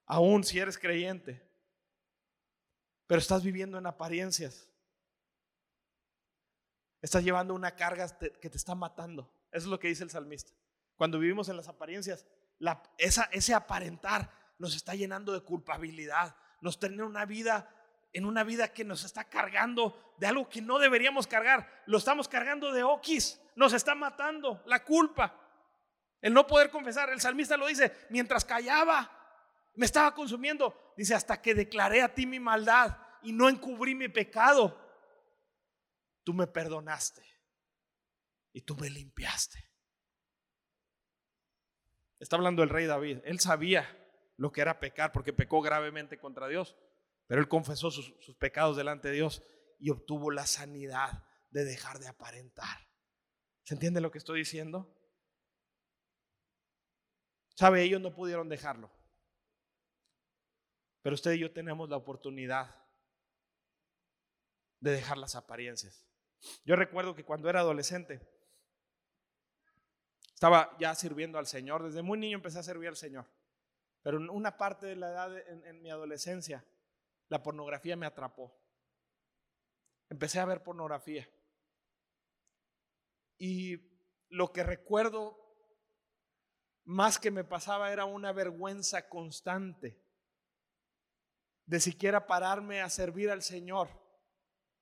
[0.08, 1.48] aún si eres creyente,
[3.06, 4.68] pero estás viviendo en apariencias.
[7.06, 9.30] Estás llevando una carga que te está matando.
[9.52, 10.52] Eso es lo que dice el salmista.
[10.96, 12.26] Cuando vivimos en las apariencias,
[12.98, 16.36] esa, ese aparentar nos está llenando de culpabilidad.
[16.62, 17.70] Nos tiene una vida
[18.12, 21.84] en una vida que nos está cargando de algo que no deberíamos cargar.
[21.86, 23.40] Lo estamos cargando de oquis.
[23.56, 25.40] Nos está matando la culpa.
[26.24, 27.12] El no poder confesar.
[27.12, 29.12] El salmista lo dice, mientras callaba,
[29.76, 30.94] me estaba consumiendo.
[30.98, 34.85] Dice, hasta que declaré a ti mi maldad y no encubrí mi pecado,
[36.26, 37.24] tú me perdonaste
[38.52, 39.64] y tú me limpiaste.
[42.20, 43.20] Está hablando el rey David.
[43.24, 43.88] Él sabía
[44.38, 46.76] lo que era pecar porque pecó gravemente contra Dios,
[47.28, 49.44] pero él confesó sus, pecados delante de Dios
[49.80, 52.90] y obtuvo la sanidad de dejar de aparentar.
[53.64, 54.92] ¿Se entiende lo que estoy diciendo?
[57.56, 58.92] Sabe, ellos no pudieron dejarlo.
[61.02, 62.84] Pero usted y yo tenemos la oportunidad
[64.80, 66.06] de dejar las apariencias.
[66.66, 68.22] Yo recuerdo que cuando era adolescente,
[70.34, 71.84] estaba ya sirviendo al Señor.
[71.84, 73.26] Desde muy niño empecé a servir al Señor.
[74.04, 76.64] Pero en una parte de la edad, en, mi adolescencia,
[77.30, 78.56] la pornografía me atrapó.
[80.10, 81.28] Empecé a ver pornografía.
[83.38, 83.80] Y
[84.30, 85.42] lo que recuerdo
[86.84, 90.00] más que me pasaba era una vergüenza constante
[91.66, 93.90] de siquiera pararme a servir al Señor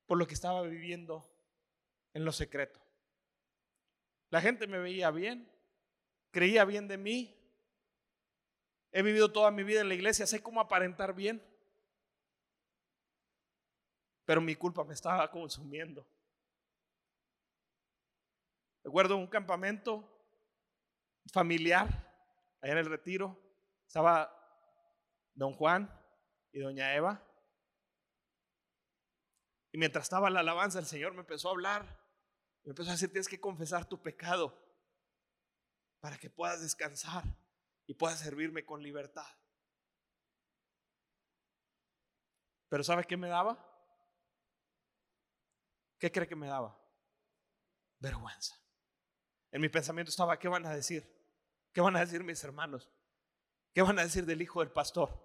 [0.05, 1.32] por lo que estaba viviendo
[2.13, 2.79] en lo secreto.
[4.29, 5.51] La gente me veía bien,
[6.31, 7.39] creía bien de mí.
[8.91, 11.41] He vivido toda mi vida en la iglesia, sé cómo aparentar bien.
[14.25, 16.07] Pero mi culpa me estaba consumiendo.
[18.83, 20.09] Recuerdo un campamento
[21.31, 21.87] familiar
[22.61, 23.39] allá en el retiro.
[23.87, 24.31] Estaba
[25.33, 25.89] don Juan
[26.51, 27.21] y doña Eva.
[29.71, 32.02] Y mientras estaba la alabanza, el Señor me empezó a hablar.
[32.63, 34.57] Me empezó a decir, tienes que confesar tu pecado
[35.99, 37.23] para que puedas descansar
[37.85, 39.27] y puedas servirme con libertad.
[42.69, 43.69] Pero ¿sabe qué me daba?
[45.99, 46.77] ¿Qué cree que me daba?
[47.99, 48.55] Vergüenza.
[49.51, 51.07] En mi pensamiento estaba, ¿qué van a decir?
[51.71, 52.89] ¿Qué van a decir mis hermanos?
[53.73, 55.23] ¿Qué van a decir del hijo del pastor?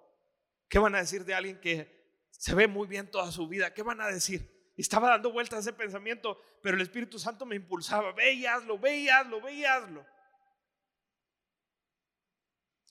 [0.68, 3.72] ¿Qué van a decir de alguien que se ve muy bien toda su vida?
[3.72, 4.57] ¿Qué van a decir?
[4.78, 8.96] Estaba dando vueltas ese pensamiento, pero el Espíritu Santo me impulsaba, ve y hazlo, ve
[8.96, 10.06] y hazlo, ve y hazlo.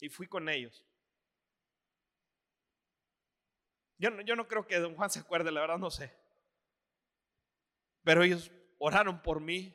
[0.02, 0.86] Y fui con ellos.
[3.98, 6.14] Yo no, yo no creo que don Juan se acuerde, la verdad no sé.
[8.04, 9.74] Pero ellos oraron por mí,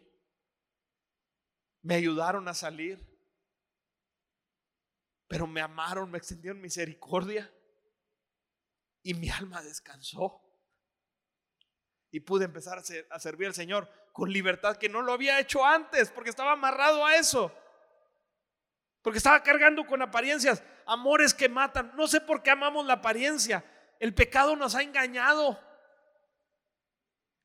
[1.80, 3.00] me ayudaron a salir,
[5.28, 7.50] pero me amaron, me extendieron misericordia
[9.02, 10.41] y mi alma descansó.
[12.12, 16.10] Y pude empezar a, servir al Señor con libertad que no lo había hecho antes
[16.10, 17.50] porque estaba amarrado a eso.
[19.00, 21.90] Porque estaba cargando con apariencias, amores que matan.
[21.96, 23.64] No sé por qué amamos la apariencia.
[23.98, 25.58] El pecado nos ha engañado.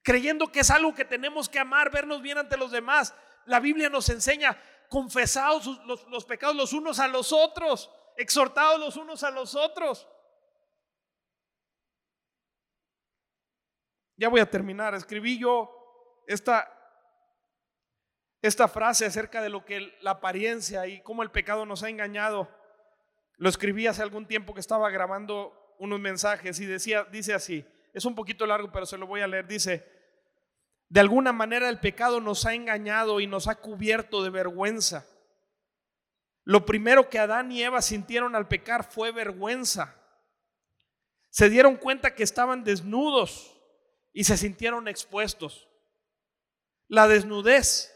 [0.04, 3.14] Creyendo que es algo que tenemos que amar, vernos bien ante los demás.
[3.46, 8.98] La Biblia nos enseña, confesados los, los pecados los unos a los otros, exhortados los
[8.98, 10.08] unos a los otros.
[14.18, 14.96] Ya voy a terminar.
[14.96, 15.72] Escribí yo
[16.26, 16.68] esta,
[18.42, 22.50] esta frase acerca de lo que la apariencia y cómo el pecado nos ha engañado.
[23.38, 28.06] Lo escribí hace algún tiempo que estaba grabando unos mensajes y decía, dice así, es
[28.06, 29.48] un poquito largo, pero se lo voy a leer.
[29.48, 29.86] Dice,
[30.90, 35.06] de alguna manera el pecado nos ha engañado y nos ha cubierto de vergüenza.
[36.44, 39.96] Lo primero que Adán y Eva sintieron al pecar fue vergüenza.
[41.30, 43.57] Se dieron cuenta que estaban desnudos
[44.18, 45.70] y se sintieron expuestos.
[46.88, 47.96] La desnudez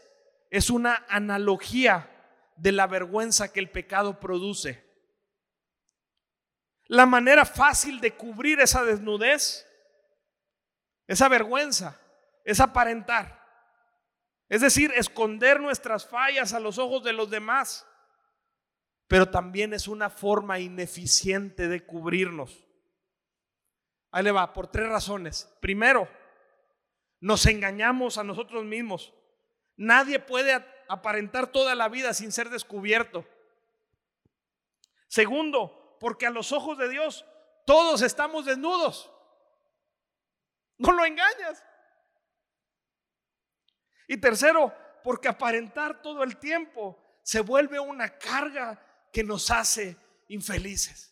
[0.50, 2.08] es una analogía
[2.54, 4.88] de la vergüenza que el pecado produce.
[6.84, 9.66] La manera fácil de cubrir esa desnudez,
[11.08, 12.00] esa vergüenza,
[12.44, 13.44] es aparentar.
[14.48, 17.84] Es decir, esconder nuestras fallas a los ojos de los demás.
[19.08, 22.64] Pero también es una forma ineficiente de cubrirnos.
[24.12, 25.50] Ahí le va, por tres razones.
[25.60, 26.06] Primero,
[27.18, 29.12] nos engañamos a nosotros mismos.
[29.76, 30.52] Nadie puede
[30.88, 33.26] aparentar toda la vida sin ser descubierto.
[35.08, 37.24] Segundo, porque a los ojos de Dios
[37.64, 39.10] todos estamos desnudos.
[40.76, 41.64] No lo engañas.
[44.08, 49.96] Y tercero, porque aparentar todo el tiempo se vuelve una carga que nos hace
[50.28, 51.11] infelices.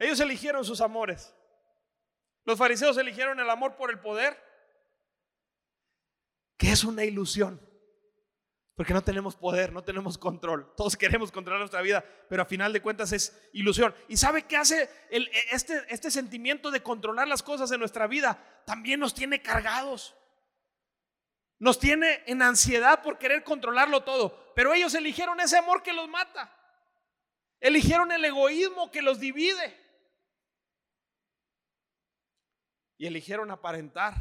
[0.00, 1.32] Ellos eligieron sus amores.
[2.44, 4.36] Los fariseos eligieron el amor por el poder,
[6.56, 7.60] que es una ilusión.
[8.74, 10.72] Porque no tenemos poder, no tenemos control.
[10.74, 13.94] Todos queremos controlar nuestra vida, pero a final de cuentas es ilusión.
[14.08, 14.88] ¿Y sabe qué hace
[15.52, 18.42] este, este sentimiento de controlar las cosas en nuestra vida?
[18.64, 20.16] También nos tiene cargados.
[21.58, 24.54] Nos tiene en ansiedad por querer controlarlo todo.
[24.54, 26.50] Pero ellos eligieron ese amor que los mata.
[27.60, 29.89] Eligieron el egoísmo que los divide.
[33.00, 34.12] Y eligieron aparentar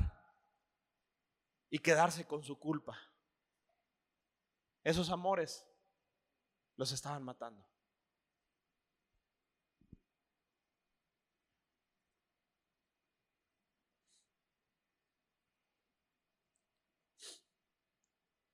[1.69, 2.97] y quedarse con su culpa.
[4.85, 5.67] Esos amores
[6.77, 7.67] los estaban matando.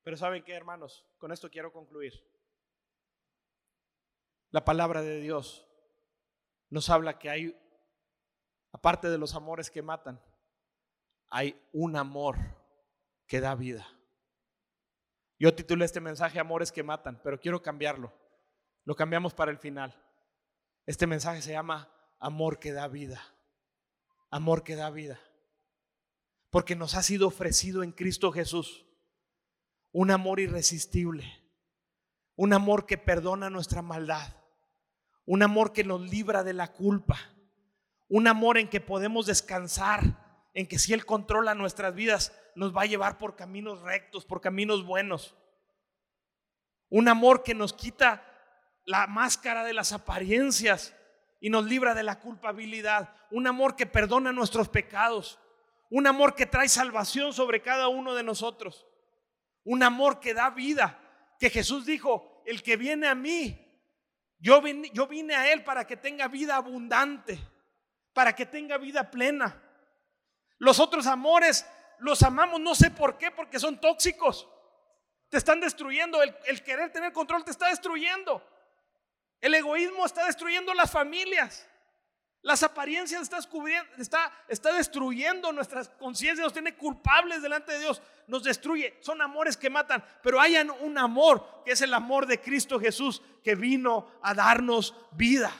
[0.02, 1.06] Pero ¿saben qué, hermanos?
[1.18, 2.12] Con esto quiero concluir.
[4.50, 5.68] La palabra de Dios
[6.68, 7.65] nos habla que hay,
[8.76, 10.20] aparte de los amores que matan,
[11.30, 12.36] hay un amor
[13.26, 13.88] que da vida.
[15.38, 18.12] Yo titulé este mensaje Amores que matan, pero quiero cambiarlo.
[18.84, 19.98] Lo cambiamos para el final.
[20.84, 23.22] Este mensaje se llama Amor que da vida.
[24.30, 25.18] Amor que da vida.
[26.50, 28.84] Porque nos ha sido ofrecido en Cristo Jesús
[29.90, 31.24] un amor irresistible,
[32.34, 34.36] un amor que perdona nuestra maldad,
[35.24, 37.18] un amor que nos libra de la culpa,
[38.08, 40.02] un amor en que podemos descansar,
[40.54, 44.40] en que si Él controla nuestras vidas, nos va a llevar por caminos rectos, por
[44.40, 45.34] caminos buenos.
[46.88, 48.24] Un amor que nos quita
[48.84, 50.94] la máscara de las apariencias
[51.40, 53.14] y nos libra de la culpabilidad.
[53.30, 55.38] Un amor que perdona nuestros pecados.
[55.90, 58.86] Un amor que trae salvación sobre cada uno de nosotros
[59.66, 60.98] un amor que da vida,
[61.38, 63.60] que Jesús dijo, el que viene a mí,
[64.38, 67.38] yo vine, yo vine a Él para que tenga vida abundante,
[68.16, 69.60] para que tenga vida plena.
[70.56, 71.66] Los otros amores
[71.98, 74.48] los amamos, no sé por qué, porque son tóxicos.
[75.28, 78.42] Te están destruyendo, el, querer tener control te está destruyendo.
[79.38, 81.68] El egoísmo está destruyendo las familias.
[82.40, 83.38] Las apariencias está,
[83.98, 88.96] está, está destruyendo nuestras conciencias, nos tiene culpables delante de Dios, nos destruye.
[89.02, 93.20] Son amores que matan, pero hay un amor que es el amor de Cristo Jesús
[93.44, 95.52] que vino a darnos vida.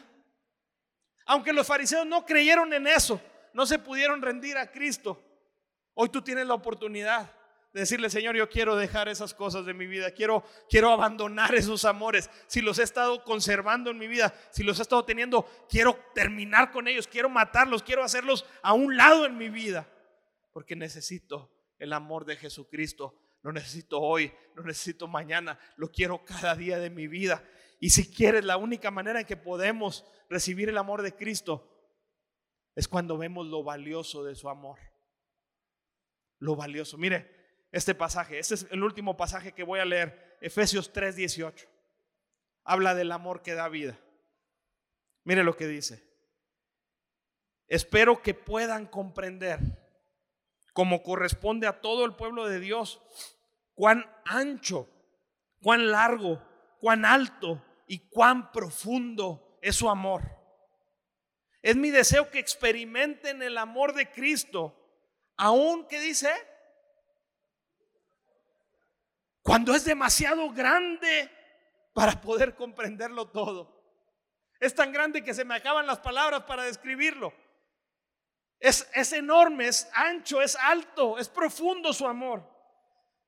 [1.27, 3.21] Aunque los fariseos no creyeron en eso,
[3.53, 5.23] no se pudieron rendir a Cristo,
[5.95, 7.31] hoy tú tienes la oportunidad
[7.81, 12.31] decirle, Señor, yo quiero dejar esas cosas de mi vida, quiero, quiero abandonar esos amores.
[12.47, 16.71] Si los he estado conservando en mi vida, si los he estado teniendo, quiero terminar
[16.71, 19.87] con ellos, quiero matarlos, quiero hacerlos a un lado en mi vida,
[20.53, 23.15] porque necesito el amor de Jesucristo.
[23.43, 27.45] Lo necesito hoy, lo necesito mañana, lo quiero cada día de mi vida.
[27.79, 31.73] Y si quieres, la única manera en que podemos recibir el amor de Cristo
[32.75, 34.79] es cuando vemos lo valioso de su amor.
[36.39, 36.99] Lo valioso.
[36.99, 37.37] Mire,
[37.73, 38.39] este pasaje.
[38.39, 41.69] Este es el último pasaje que voy a leer, Efesios 3:18.
[42.65, 43.99] Habla del amor que da vida.
[45.25, 46.05] Mire lo que dice.
[47.69, 49.61] Espero que puedan comprender,
[50.73, 53.03] como corresponde a todo el pueblo de Dios,
[53.75, 54.89] cuán ancho,
[55.63, 56.41] cuán largo,
[56.81, 60.23] cuán alto y cuán profundo es su amor.
[61.63, 64.75] Es mi deseo que experimenten el amor de Cristo,
[65.37, 66.31] aún que dice,
[69.43, 71.31] cuando es demasiado grande
[71.93, 73.75] para poder comprenderlo todo.
[74.61, 77.33] Es tan grande que se me acaban las palabras para describirlo.
[78.59, 82.43] Es, es enorme, es ancho, es alto, es profundo su amor.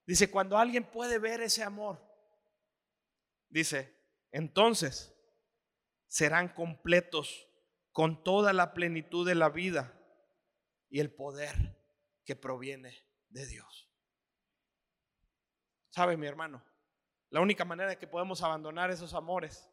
[0.07, 2.01] Dice, cuando alguien puede ver ese amor,
[3.49, 3.97] dice,
[4.31, 5.15] entonces
[6.07, 7.49] serán completos
[7.93, 9.95] con toda la plenitud de la vida
[10.89, 11.77] y el poder
[12.25, 12.97] que proviene
[13.29, 13.91] de Dios.
[15.91, 16.65] ¿Sabe, mi hermano?
[17.31, 19.71] La única manera que podemos abandonar esos amores,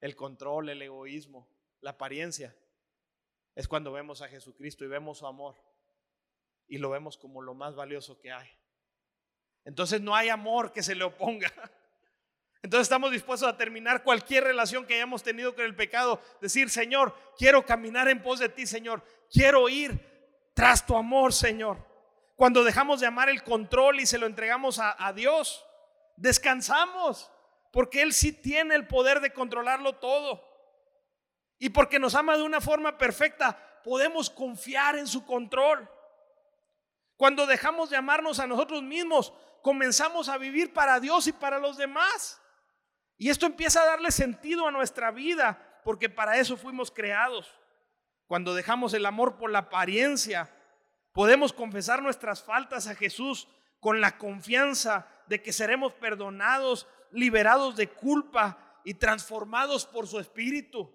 [0.00, 1.48] el control, el egoísmo,
[1.80, 2.56] la apariencia,
[3.54, 5.56] es cuando vemos a Jesucristo y vemos su amor
[6.66, 8.48] y lo vemos como lo más valioso que hay.
[9.64, 11.52] Entonces no hay amor que se le oponga.
[12.62, 16.20] Entonces estamos dispuestos a terminar cualquier relación que hayamos tenido con el pecado.
[16.40, 19.02] Decir, Señor, quiero caminar en pos de ti, Señor.
[19.30, 21.78] Quiero ir tras tu amor, Señor.
[22.36, 25.64] Cuando dejamos de amar el control y se lo entregamos a, Dios,
[26.16, 27.30] descansamos,
[27.72, 30.48] porque Él sí tiene el poder de controlarlo todo.
[31.58, 35.88] Y porque nos ama de una forma perfecta, podemos confiar en su control.
[37.16, 39.32] Cuando dejamos de amarnos a nosotros mismos,
[39.62, 42.41] comenzamos a vivir para Dios y para los demás.
[43.18, 47.54] Y esto empieza a darle sentido a nuestra vida, porque para eso fuimos creados.
[48.26, 50.50] Cuando dejamos el amor por la apariencia,
[51.12, 53.46] Podemos confesar nuestras faltas a Jesús
[53.80, 60.90] con la confianza de que seremos perdonados, liberados de culpa y transformados por su Espíritu.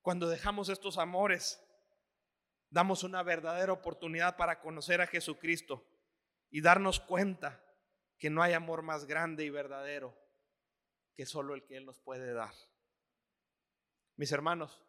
[0.00, 1.60] Cuando dejamos estos amores,
[2.70, 5.84] damos una verdadera oportunidad para conocer a Jesucristo
[6.50, 7.60] y darnos cuenta
[8.18, 10.16] que no hay amor más grande y verdadero
[11.14, 12.54] que solo el que Él nos puede dar.
[14.16, 14.82] Mis hermanos,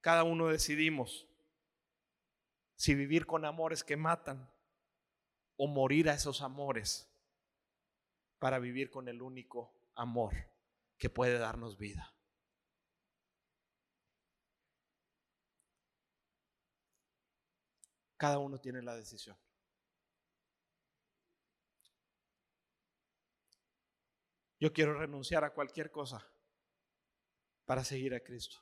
[0.00, 1.28] cada uno decidimos
[2.76, 4.50] si vivir con amores que matan
[5.56, 7.08] o morir a esos amores
[8.38, 10.34] para vivir con el único amor
[10.96, 12.14] que puede darnos vida.
[18.16, 19.36] Cada uno tiene la decisión.
[24.60, 26.26] Yo quiero renunciar a cualquier cosa
[27.64, 28.56] para seguir a Cristo.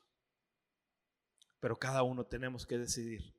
[1.59, 3.36] Pero cada uno tenemos que decidir